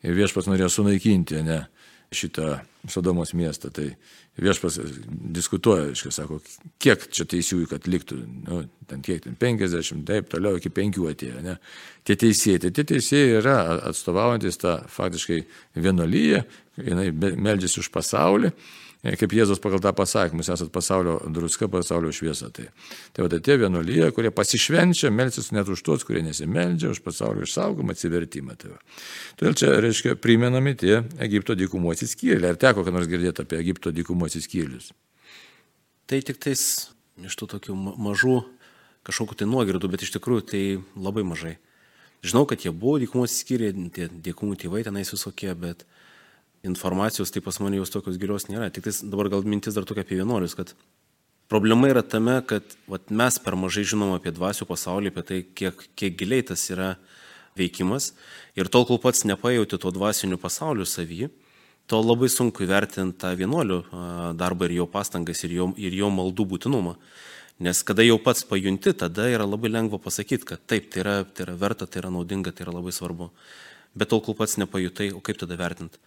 [0.04, 1.64] viešpas norėjo sunaikinti ne,
[2.12, 2.60] šitą
[2.90, 3.90] Sodomos miestą, tai
[4.40, 4.78] viešpas
[5.36, 6.38] diskutuoja, iškai sako,
[6.82, 11.42] kiek čia teisėjų, kad liktų, nu, ten kiek ten 50, taip toliau iki 5 atėjo,
[11.44, 11.58] ne?
[12.08, 13.58] Tie teisėjai, tai tie teisėjai yra
[13.92, 15.42] atstovaujantis tą faktiškai
[15.76, 16.46] vienolyje,
[16.80, 18.54] jinai meldžiasi už pasaulį
[19.04, 22.50] kaip Jėzus pagal tą pasakymą, jūs esate pasaulio druska, pasaulio šviesa.
[22.56, 22.66] Tai,
[23.16, 27.48] tai va, tai tie vienuolyje, kurie pasišvenčia, melsis net už tuos, kurie nesimeldžia, už pasaulio
[27.48, 28.58] išsaugomą atsivertimą.
[28.60, 28.80] Tai va.
[29.40, 32.52] Todėl čia, reiškia, primenami tie Egipto dykumo atsiskyrėliai.
[32.52, 34.92] Ar teko, kad nors girdėti apie Egipto dykumo atsiskyrėlius?
[36.10, 36.62] Tai tik tais
[37.24, 38.38] iš tų tokių mažų
[39.08, 40.64] kažkokiu tai nuogirdų, bet iš tikrųjų tai
[41.00, 41.56] labai mažai.
[42.26, 45.86] Žinau, kad jie buvo dykumo atsiskyrę, tie dykumų tėvai tenais visokie, bet
[46.64, 48.70] informacijos tai pas mane jos tokios gilios nėra.
[48.74, 50.74] Tik dabar gal mintis dar tokia apie vienuolius, kad
[51.50, 55.86] problema yra tame, kad vat, mes per mažai žinom apie dvasių pasaulį, apie tai, kiek,
[55.98, 56.94] kiek giliai tas yra
[57.58, 58.14] veikimas.
[58.60, 61.30] Ir tol, kol pats nepajauti to dvasinių pasaulių savį,
[61.90, 63.82] tol labai sunku įvertinti tą vienuolių
[64.38, 66.96] darbą ir jo pastangas ir jo, ir jo maldų būtinumą.
[67.60, 71.44] Nes kada jau pats pajunti, tada yra labai lengva pasakyti, kad taip, tai yra, tai
[71.48, 73.34] yra verta, tai yra naudinga, tai yra labai svarbu.
[74.00, 76.00] Bet tol, kol pats nepajutai, o kaip tada vertinti?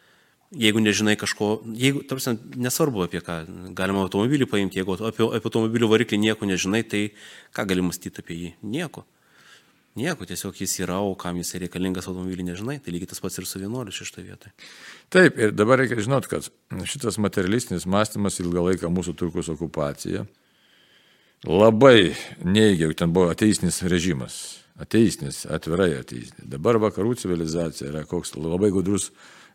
[0.52, 3.38] Jeigu nežinai kažko, jeigu, tarsi, nesvarbu apie ką,
[3.76, 7.02] galima automobilį paimti, jeigu apie, apie automobilių variklį nieko nežinai, tai
[7.56, 8.52] ką gali mąstyti apie jį?
[8.62, 9.06] Nieko.
[9.96, 13.48] Nieko, tiesiog jis yra, o kam jis reikalingas automobilį nežinai, tai lygiai tas pats ir
[13.48, 14.52] su vienuoliu šitoje vietoje.
[15.12, 16.48] Taip, ir dabar reikia žinot, kad
[16.88, 20.24] šitas materialistinis mąstymas ilgą laiką mūsų turkus okupacija
[21.44, 24.38] labai neigia, ten buvo ateistinis režimas,
[24.80, 26.48] ateistinis, atvirai ateistinis.
[26.54, 29.10] Dabar vakarų civilizacija yra koks labai gudrus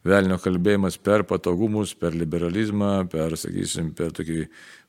[0.05, 4.45] velnio kalbėjimas per patogumus, per liberalizmą, per, sakysim, per tokį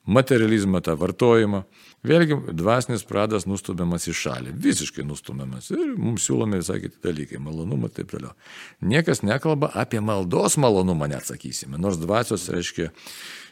[0.09, 1.63] materializmą, tą vartojimą.
[2.07, 7.89] Vėlgi, dvasinis pradas nustumiamas į šalį, visiškai nustumiamas ir mums siūlomi visai kiti dalykai, malonumą
[7.89, 8.31] ir taip toliau.
[8.79, 12.89] Niekas nekalba apie maldos malonumą, net sakysime, nors dvasios reiškia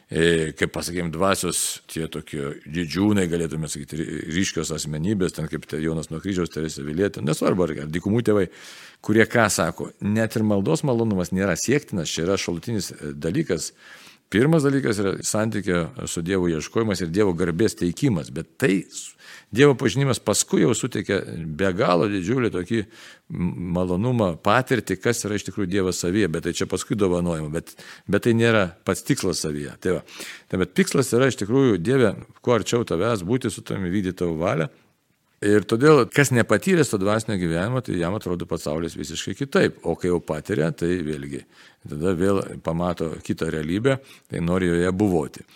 [0.08, 3.98] kaip pasakėm, dvasios tie tokie didžiūnai, galėtume sakyti,
[4.32, 8.46] ryškios asmenybės, ten kaip Jonas nuo kryžiaus, Teresė Vilietė, nesvarbu, ar, ar dikumų tėvai,
[9.04, 13.74] kurie ką sako, net ir maldos malonumas nėra siektinas, čia yra šalutinis e, dalykas.
[14.28, 18.82] Pirmas dalykas yra santykio su Dievu ieškojimas ir Dievo garbės teikimas, bet tai
[19.48, 21.22] Dievo pažinimas paskui jau suteikia
[21.56, 22.82] be galo didžiulį tokį
[23.78, 27.72] malonumą, patirtį, kas yra iš tikrųjų Dievas savyje, bet tai čia paskui dovanojama, bet,
[28.04, 29.72] bet tai nėra pats tikslas savyje.
[29.80, 30.02] Tai, va.
[30.52, 32.12] tai bet tikslas yra iš tikrųjų Dieve,
[32.44, 34.68] kuo arčiau tavęs, būti su tavimi, vykdyti tavo valią.
[35.46, 39.76] Ir todėl, kas nepatyręs to dvasinio gyvenimo, tai jam atrodo pasaulis visiškai kitaip.
[39.86, 41.44] O kai jau patiria, tai vėlgi,
[41.86, 45.46] tada vėl pamato kitą realybę, tai nori joje buvoti.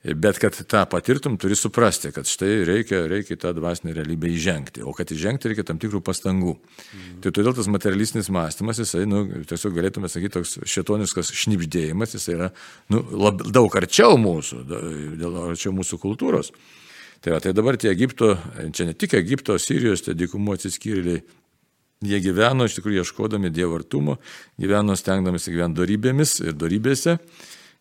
[0.00, 4.82] Bet kad tą patirtum, turi suprasti, kad štai reikia, reikia tą dvasinę realybę įžengti.
[4.82, 6.56] O kad įžengti reikia tam tikrų pastangų.
[6.56, 7.18] Mhm.
[7.22, 12.50] Tai todėl tas materialistinis mąstymas, jisai, nu, tiesiog galėtume sakyti, toks šetoniškas šnipždėjimas, jisai yra
[12.90, 14.64] nu, lab, daug arčiau mūsų,
[15.20, 16.50] dėl arčiau mūsų kultūros.
[17.20, 18.32] Tai, va, tai dabar tie Egipto,
[18.72, 21.20] čia ne tik Egipto, Sirijos, tie dykumo atsiskyrėliai,
[22.08, 24.16] jie gyveno iš tikrųjų ieškodami Dievo artumo,
[24.60, 27.18] gyveno stengdamasi gyventi darybėmis ir darybėse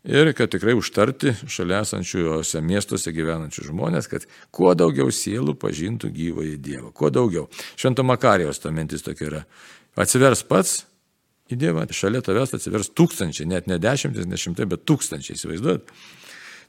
[0.03, 6.59] ir kad tikrai užtarti šalia esančiuose miestuose gyvenančių žmonės, kad kuo daugiau sielų pažintų gyvąjį
[6.59, 6.91] Dievą.
[6.95, 7.47] Kuo daugiau.
[7.79, 9.41] Švento Makarijos ta mintis tokia yra.
[9.99, 10.81] Atsivers pats
[11.47, 15.95] į Dievą, šalia tavęs atsivers tūkstančiai, net ne dešimtis, ne šimtai, bet tūkstančiai, įsivaizduojat.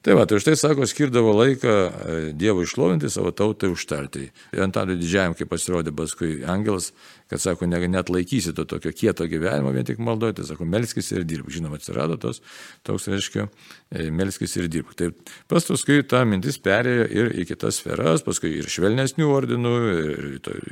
[0.01, 4.31] Tai va, tai už tai sako, skirdavo laiką e, Dievo išlovinti savo tautai užtartai.
[4.57, 6.89] Ir ant tada didžiajam, kai pasirodė paskui angelas,
[7.29, 11.13] kad sako, ne, net laikysi to tokio kieto gyvenimo, vien tik maldoji, tai sako, melskis
[11.13, 11.53] ir dirbk.
[11.53, 12.41] Žinoma, atsirado tos,
[12.89, 13.45] toks, reiškia,
[13.93, 14.97] e, melskis ir dirbk.
[14.97, 15.13] Tai
[15.53, 20.31] paskui ta mintis perėjo ir į kitas sferas, paskui ir švelnesnių ordinų, ir,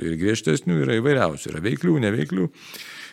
[0.09, 2.49] ir griežtesnių, yra įvairiausių, yra veiklių, neveiklių.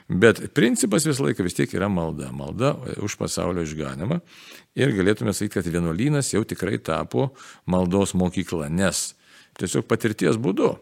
[0.10, 2.30] Bet principas visą laiką vis tiek yra malda.
[2.32, 4.20] Malda už pasaulio išganimą.
[4.78, 7.32] Ir galėtume sakyti, kad vienuolynas jau tikrai tapo
[7.66, 9.16] maldos mokykla, nes
[9.58, 10.76] tiesiog patirties būdu.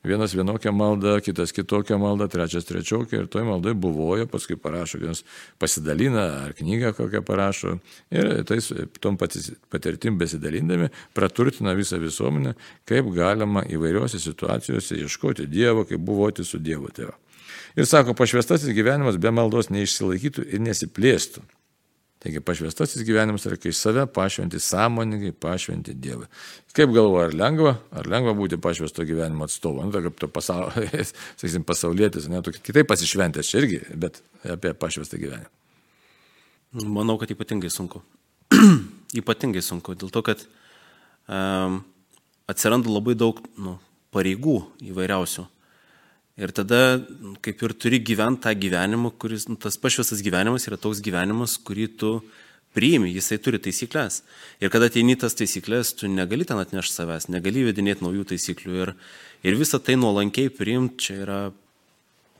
[0.00, 5.20] Vienas vienokią maldą, kitas kitokią maldą, trečias trečiokią ir toj maldai buvoja, paskui parašo, vienas
[5.60, 7.74] pasidalina ar knygą kokią parašo
[8.08, 12.54] ir tais tom patirtim besidalindami praturtina visą visuomenę,
[12.88, 17.12] kaip galima įvairiuose situacijose ieškoti Dievo, kaip buvoti su Dievo tėvu.
[17.78, 21.42] Ir sako, pašvestasis gyvenimas be maldos neišsilaikytų ir nesiplėstų.
[22.20, 26.26] Taigi pašvestasis gyvenimas yra, kai save pašventi sąmoningai, pašventi Dievui.
[26.76, 30.90] Kaip galvoja, ar lengva, ar lengva būti pašvesto gyvenimo atstovu, nu, tai kaip to pasaulio,
[31.40, 35.48] sakysim, pasaulietis, ne, tu kitaip pasišventęs čia irgi, bet apie pašvestą gyvenimą.
[36.92, 38.02] Manau, kad ypatingai sunku.
[39.22, 40.44] ypatingai sunku, dėl to, kad
[41.24, 41.80] um,
[42.52, 43.78] atsiranda labai daug nu,
[44.12, 44.58] pareigų
[44.90, 45.46] įvairiausių.
[46.40, 47.00] Ir tada
[47.44, 51.86] kaip ir turi gyventi tą gyvenimą, kuris, nu, tas pašvestas gyvenimas yra toks gyvenimas, kurį
[52.00, 52.12] tu
[52.76, 54.22] priimi, jisai turi taisyklės.
[54.62, 58.76] Ir kada ateini tas taisyklės, tu negali ten atnešti savęs, negali vedinėti naujų taisyklių.
[58.84, 58.92] Ir,
[59.44, 61.40] ir visą tai nuolankiai priimti, čia yra,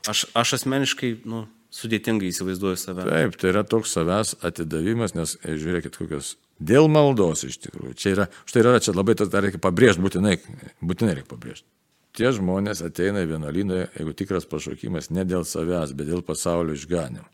[0.09, 1.43] aš, aš asmeniškai, nu,
[1.75, 3.05] sudėtingai įsivaizduoju save.
[3.05, 7.93] Taip, tai yra toks savęs atidavimas, nes e, žiūrėkit, kokios dėl maldos iš tikrųjų.
[8.01, 10.39] Čia yra, štai yra, čia labai tas dar reikia pabrėžti, būtinai,
[10.81, 11.69] būtinai reikia pabrėžti
[12.17, 17.27] tie žmonės ateina į vienuolyną, jeigu tikras pašaukimas, ne dėl savęs, bet dėl pasaulio išganimo.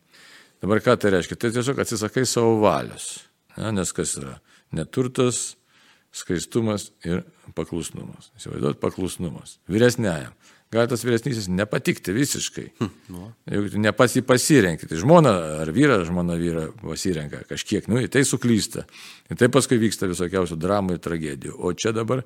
[0.63, 1.37] Dabar ką tai reiškia?
[1.37, 3.27] Tai tiesiog atsisakai savo valios.
[3.57, 4.37] Ne, nes kas yra?
[4.73, 5.55] Neturtas,
[6.13, 7.23] skaistumas ir
[7.57, 8.31] paklusnumas.
[8.39, 9.57] Įsivaizduot, paklusnumas.
[9.69, 10.33] Vyresniajam.
[10.73, 12.65] Gali tas vyresnysis nepatikti visiškai.
[12.81, 13.29] Hm, nu.
[13.47, 18.01] Jeigu tu ne pats jį pasirenki, tai žmona ar vyra, žmona vyra pasirenka kažkiek, nu,
[18.11, 18.83] tai suklysta.
[19.31, 21.55] Ir tai paskui vyksta visokiausių dramų ir tragedijų.
[21.55, 22.25] O čia dabar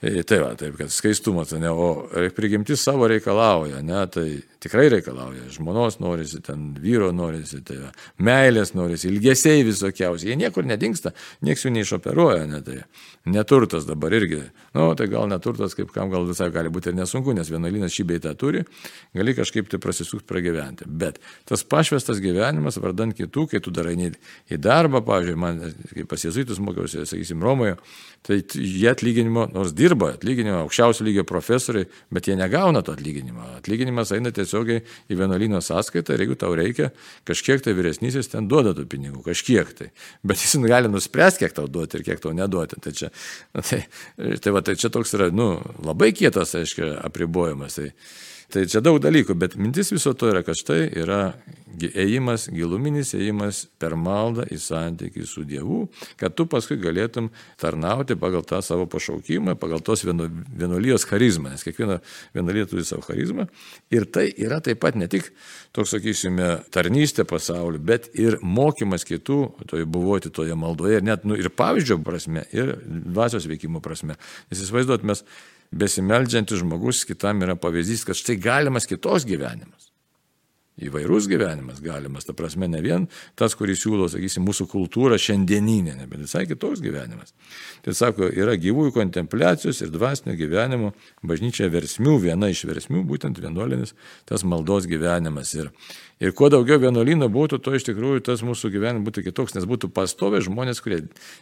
[0.00, 4.26] tai va, taip, kad skaistumas, ne, o prigimtis savo reikalauja, ne, tai
[4.60, 5.50] tikrai reikalauja.
[5.52, 10.30] Žmonos norisi, ten vyro norisi, tai va, meilės norisi, ilgesiai visokiausi.
[10.30, 11.12] Jie niekur nedingsta,
[11.44, 12.78] nieks jų neišoperuoja, ne, tai
[13.28, 14.40] neturtas dabar irgi.
[14.72, 17.92] Na, nu, tai gal neturtas, kaip kam gal visai gali būti ir nesunku, nes vienuolynas
[17.92, 18.64] šį beitą turi,
[19.16, 20.88] gali kažkaip tai prasisukti pragyventi.
[20.88, 25.60] Bet tas pašvestas gyvenimas, vardant kitų, kai tu darai į darbą, pavyzdžiui, man,
[25.92, 27.76] kai pas jezuitus mokiausi, sakysim, Romoje,
[28.24, 33.44] tai jie atlyginimo, nors dirba atlyginimo, aukščiausio lygio profesoriai, bet jie negauna to atlyginimo.
[33.58, 36.90] Atlyginimas eina tiesiogiai į vienuolyno sąskaitą ir jeigu tau reikia,
[37.28, 39.90] kažkiek tai vyresnysis ten duoda tų pinigų, kažkiek tai.
[40.26, 42.80] Bet jis gali nuspręsti, kiek tau duoti ir kiek tau neduoti.
[42.80, 43.12] Tai čia,
[43.68, 43.84] tai,
[44.16, 45.52] tai, va, tai čia toks yra, nu,
[45.86, 47.80] labai kietas, aiškiai, apribojimas.
[47.80, 47.90] Tai,
[48.50, 51.20] Tai čia daug dalykų, bet mintis viso to yra, kad štai yra
[51.78, 55.84] ėjimas, giluminis ėjimas per maldą į santykį su Dievu,
[56.20, 62.00] kad tu paskui galėtum tarnauti pagal tą savo pašaukimą, pagal tos vienuolijos charizmą, nes kiekviena
[62.34, 63.46] vienuolija turi savo charizmą.
[63.94, 65.30] Ir tai yra taip pat ne tik
[65.76, 71.38] toks, sakysime, tarnystė pasauliu, bet ir mokymas kitų, toje buvoti toje maldoje, ir net nu,
[71.38, 74.18] ir pavyzdžio prasme, ir dvasios veikimo prasme.
[74.50, 75.24] Nes įsivaizduot, mes
[75.70, 79.90] besimeldžiantis žmogus kitam yra pavyzdys, kad štai galimas kitos gyvenimas.
[80.80, 83.02] Įvairus gyvenimas galimas, ta prasme ne vien
[83.36, 87.34] tas, kuris siūlo, sakysim, mūsų kultūrą šiandieninė, bet visai kitoks gyvenimas.
[87.84, 90.94] Tai sako, yra gyvųjų kontempliacijos ir dvasinio gyvenimo
[91.26, 93.92] bažnyčia versmių, viena iš versmių, būtent vienuolinis,
[94.30, 95.52] tas maldos gyvenimas.
[95.58, 95.68] Ir
[96.20, 99.88] Ir kuo daugiau vienuolynų būtų, to iš tikrųjų tas mūsų gyvenimas būtų kitoks, nes būtų
[99.96, 100.98] pastovė žmonės, kurie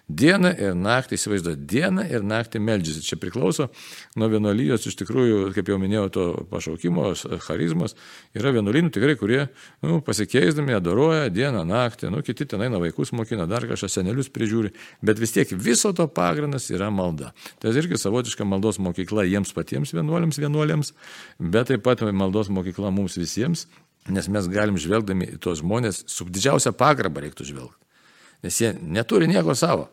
[0.07, 3.03] dieną ir naktį įsivaizduoja, dieną ir naktį meldžiasi.
[3.09, 3.67] Čia priklauso
[4.14, 7.09] nuo vienuolijos, iš tikrųjų, kaip jau minėjau, to pašaukimo,
[7.43, 7.97] charizmas.
[8.38, 9.41] Yra vienuolynų tikrai, kurie
[9.83, 14.71] nu, pasikeisdami adoruoja dieną, naktį, nu, kiti tenai na vaikus mokina, dar kažką senelius prižiūri,
[15.03, 17.33] bet vis tiek viso to pagrindas yra malda.
[17.59, 20.95] Tai irgi savotiška maldos mokykla jiems patiems vienuoliams, vienuoliams,
[21.43, 23.67] bet taip pat maldos mokykla mums visiems
[24.14, 27.85] Nes mes galim žvelgdami į tos žmonės su didžiausia pagarba reiktų žvelgti.
[28.47, 29.88] Nes jie neturi nieko savo.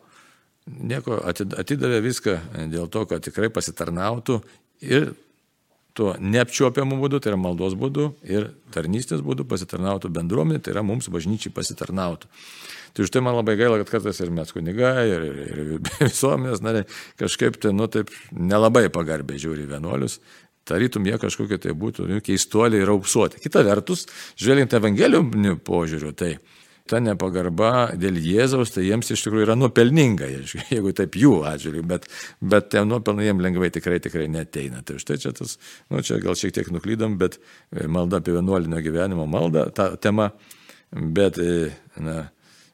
[0.66, 2.38] Nieko atidavė viską
[2.72, 4.40] dėl to, kad tikrai pasitarnautų
[4.86, 5.12] ir
[5.96, 11.08] tuo neapčiuopiamu būdu, tai yra maldos būdu ir tarnystės būdu pasitarnautų bendruomenė, tai yra mums
[11.12, 12.28] bažnyčiai pasitarnautų.
[12.96, 16.62] Tai už tai man labai gaila, kad kartais ir mes kunigai, ir, ir, ir visuomenės
[16.64, 16.88] nariai
[17.20, 20.18] kažkaip tai, nu taip, nelabai pagarbiai žiūri vienuolius
[20.66, 23.40] tarytum jie kažkokie tai būtų nu, keistuoliai ir auksuoti.
[23.42, 24.06] Kita vertus,
[24.40, 26.36] žvelgiant evangelijų požiūriu, tai
[26.86, 30.28] ta nepagarba dėl Jėzaus, tai jiems iš tikrųjų yra nuopelninga,
[30.70, 32.06] jeigu taip jų atžvilgiu, bet,
[32.40, 34.84] bet tie nuopelnai jiems lengvai tikrai tikrai neteina.
[34.86, 35.56] Tai štai čia tas,
[35.90, 40.30] nu čia gal šiek tiek nuklydom, bet e, malda apie vienuolinio gyvenimo maldą, ta tema,
[40.92, 42.28] bet, e, na,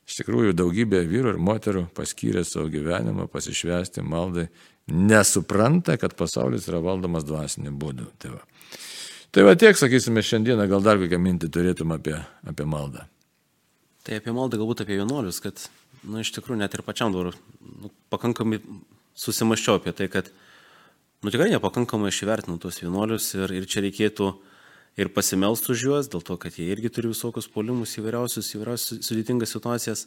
[0.08, 4.48] iš tikrųjų daugybė vyrų ir moterų paskyrė savo gyvenimą pasišvesti maldai
[4.90, 8.08] nesupranta, kad pasaulis yra valdomas dvasiniu būdu.
[8.20, 8.42] Tai va,
[9.30, 12.16] tai va tiek, sakysime, šiandieną gal dar kokią mintį turėtum apie,
[12.48, 13.06] apie maldą.
[14.02, 15.62] Tai apie maldą galbūt apie vienuolius, kad,
[16.02, 18.58] na, nu, iš tikrųjų net ir pačiam dabar nu, pakankamai
[19.18, 20.32] susimaščiau apie tai, kad,
[21.22, 24.32] nu, tikrai nepakankamai išvertinu tuos vienuolius ir, ir čia reikėtų
[25.00, 29.54] ir pasimelst už juos, dėl to, kad jie irgi turi visokius polimus įvairiausius, įvairiausius sudėtingas
[29.54, 30.06] situacijas.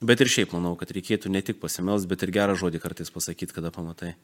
[0.00, 3.52] Bet ir šiaip manau, kad reikėtų ne tik pasimels, bet ir gerą žodį kartais pasakyti,
[3.56, 4.14] kada pamatai.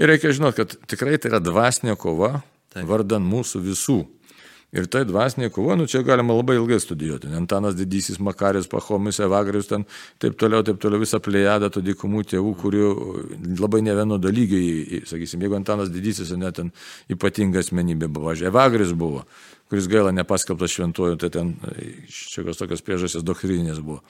[0.00, 2.84] Ir reikia žinoti, kad tikrai tai yra dvasinė kova, Taip.
[2.88, 3.98] vardan mūsų visų.
[4.72, 7.28] Ir tai dvasiniai kovo, nu čia galima labai ilgai studijuoti.
[7.36, 9.84] Antanas Didysis, Makarius, Pachomis, Evagrius, ten
[10.16, 12.92] taip toliau, taip toliau visą plėjadą tų dykumų tėvų, kurių
[13.60, 16.72] labai ne vieno dalygiai, sakysim, jeigu Antanas Didysis, net ten
[17.12, 19.26] ypatinga asmenybė buvo, Evagrius buvo,
[19.72, 21.54] kuris gaila nepaskelbtas šventuoju, tai ten
[22.12, 24.02] šiokios tokios priežastys doktrinės buvo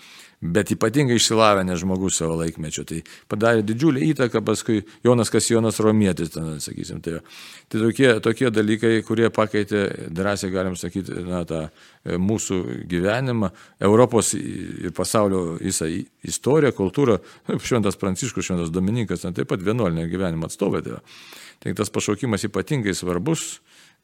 [0.43, 2.83] bet ypatingai išsilavinęs žmogus savo laikmečio.
[2.87, 2.99] Tai
[3.31, 6.99] padarė didžiulį įtaką paskui Jonas Kasijonas Romietis, ten, sakysim.
[7.05, 7.21] Tai,
[7.71, 12.59] tai tokie, tokie dalykai, kurie pakeitė, drąsiai galim sakyti, na, tą e, mūsų
[12.91, 13.53] gyvenimą,
[13.87, 15.87] Europos ir pasaulio visą
[16.27, 17.21] istoriją, kultūrą.
[17.63, 20.83] Šventas Pranciškus, Šventas Dominikas, ten taip pat vienuolinio gyvenimo atstovai.
[20.83, 20.99] Tai,
[21.63, 23.61] tai tas pašaukimas ypatingai svarbus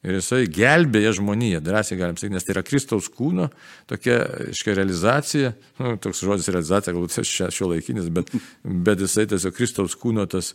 [0.07, 3.49] Ir jisai gelbėja žmoniją, drąsiai galim sakyti, nes tai yra Kristaus kūno
[3.89, 4.21] tokia,
[4.53, 5.49] iškia, realizacija,
[5.81, 8.31] nu, toks žodis realizacija, galbūt šio laikinis, bet,
[8.63, 10.53] bet jisai tiesiog Kristaus kūno tas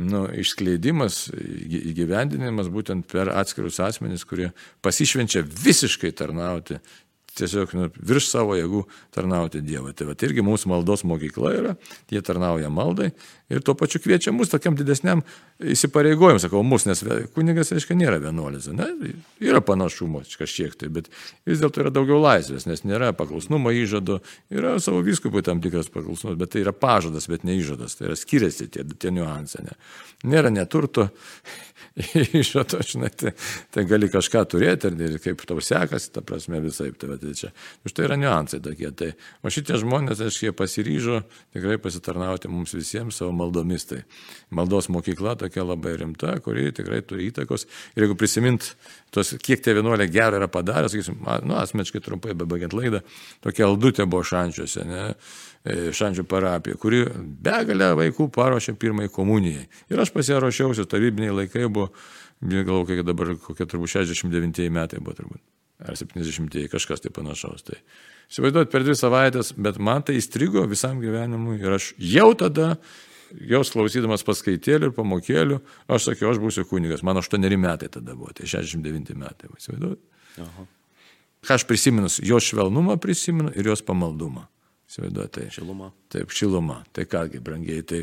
[0.00, 1.26] nu, išskleidimas,
[1.92, 6.80] įgyvendinimas būtent per atskirus asmenys, kurie pasišvenčia visiškai tarnauti
[7.38, 9.94] tiesiog nu, virš savo jėgų tarnauti Dievui.
[9.96, 11.76] Tai va, tai irgi mūsų maldos mokykla yra,
[12.12, 13.12] jie tarnauja maldai
[13.52, 15.22] ir tuo pačiu kviečia mus tokiam didesniam
[15.60, 17.02] įsipareigojimui, sakau, mus, nes
[17.36, 18.88] kunigas, reiškia, nėra vienuolis, ne?
[19.44, 21.10] yra panašumo kažkiek tai, bet
[21.48, 24.20] vis dėlto yra daugiau laisvės, nes nėra paklusnumo įžado,
[24.52, 28.18] yra savo viskupui tam tikras paklusnumas, bet tai yra pažadas, bet ne įžadas, tai yra
[28.18, 29.66] skiriasi tie, tie niuansai.
[29.68, 29.76] Ne?
[30.32, 31.10] Nėra neturto
[32.40, 33.32] išrato, žinai, tai,
[33.72, 36.90] tai gali kažką turėti ir, kaip tau sekasi, ta prasme visai.
[36.96, 37.50] Tai, tai čia,
[37.84, 38.88] už tai yra niuansai tokie.
[38.96, 39.10] Tai,
[39.44, 41.20] o šitie žmonės, aiškiai, jie pasiryžo
[41.52, 43.86] tikrai pasitarnauti mums visiems savo maldomis.
[43.90, 44.00] Tai
[44.54, 47.68] maldos mokykla tokia labai rimta, kuri tikrai turi įtakos.
[47.96, 48.72] Ir jeigu prisimint,
[49.12, 53.04] tos, kiek tie vienuoliai gerai yra padarę, sakysim, nu, asmeniškai trumpai, bebaigiant laidą,
[53.44, 54.88] tokia aldutė buvo šančiuose.
[54.88, 55.08] Ne?
[55.62, 57.04] E, šančių parapija, kuri
[57.44, 59.68] begalę vaikų paruošė pirmai komunijai.
[59.92, 61.81] Ir aš pas ją ruošiausi, tarybiniai laikai buvo,
[62.42, 65.42] galvoju, kiek dabar, kokie turbūt 69 metai buvo turbūt.
[65.82, 67.64] Ar 70, kažkas tai panašaus.
[67.66, 67.78] Tai
[68.30, 72.76] įsivaizduot per dvi savaitės, bet man tai įstrigo visam gyvenimui ir aš jau tada
[73.32, 75.58] jos klausydamas paskaitėlių ir pamokėlių,
[75.90, 77.02] aš sakiau, aš būsiu kunigas.
[77.06, 79.50] Man 8 metai tada buvo, tai 69 metai.
[79.58, 80.00] Įsivaizduojat?
[81.42, 84.46] Ką aš prisimenu, jos švelnumą prisimenu ir jos pamaldumą.
[84.92, 85.48] Įsivaizduoju, tai.
[85.54, 85.88] Šiluma.
[86.12, 86.82] Taip, šiluma.
[86.92, 88.02] Tai kągi, brangiai, tai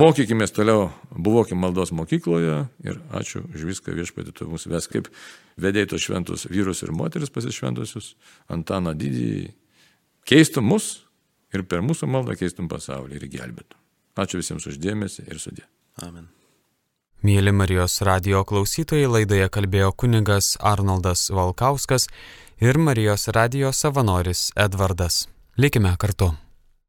[0.00, 5.10] mokykime toliau, buvokim maldos mokykloje ir ačiū už viską viešpatį, tu mūsų ves kaip
[5.60, 8.14] vedėjai tos šventus vyrus ir moteris pasišventusius,
[8.50, 9.46] Antaną didįjį,
[10.26, 10.90] keistum mus
[11.54, 13.78] ir per mūsų maldą keistum pasaulį ir gelbėtum.
[14.20, 15.64] Ačiū visiems uždėmesi ir sudė.
[16.02, 16.28] Amen.
[17.20, 22.08] Mėly Marijos radio klausytojai, laidoje kalbėjo kuningas Arnoldas Valkauskas
[22.64, 25.26] ir Marijos radio savanoris Edvardas.
[25.60, 26.32] Likime kartu.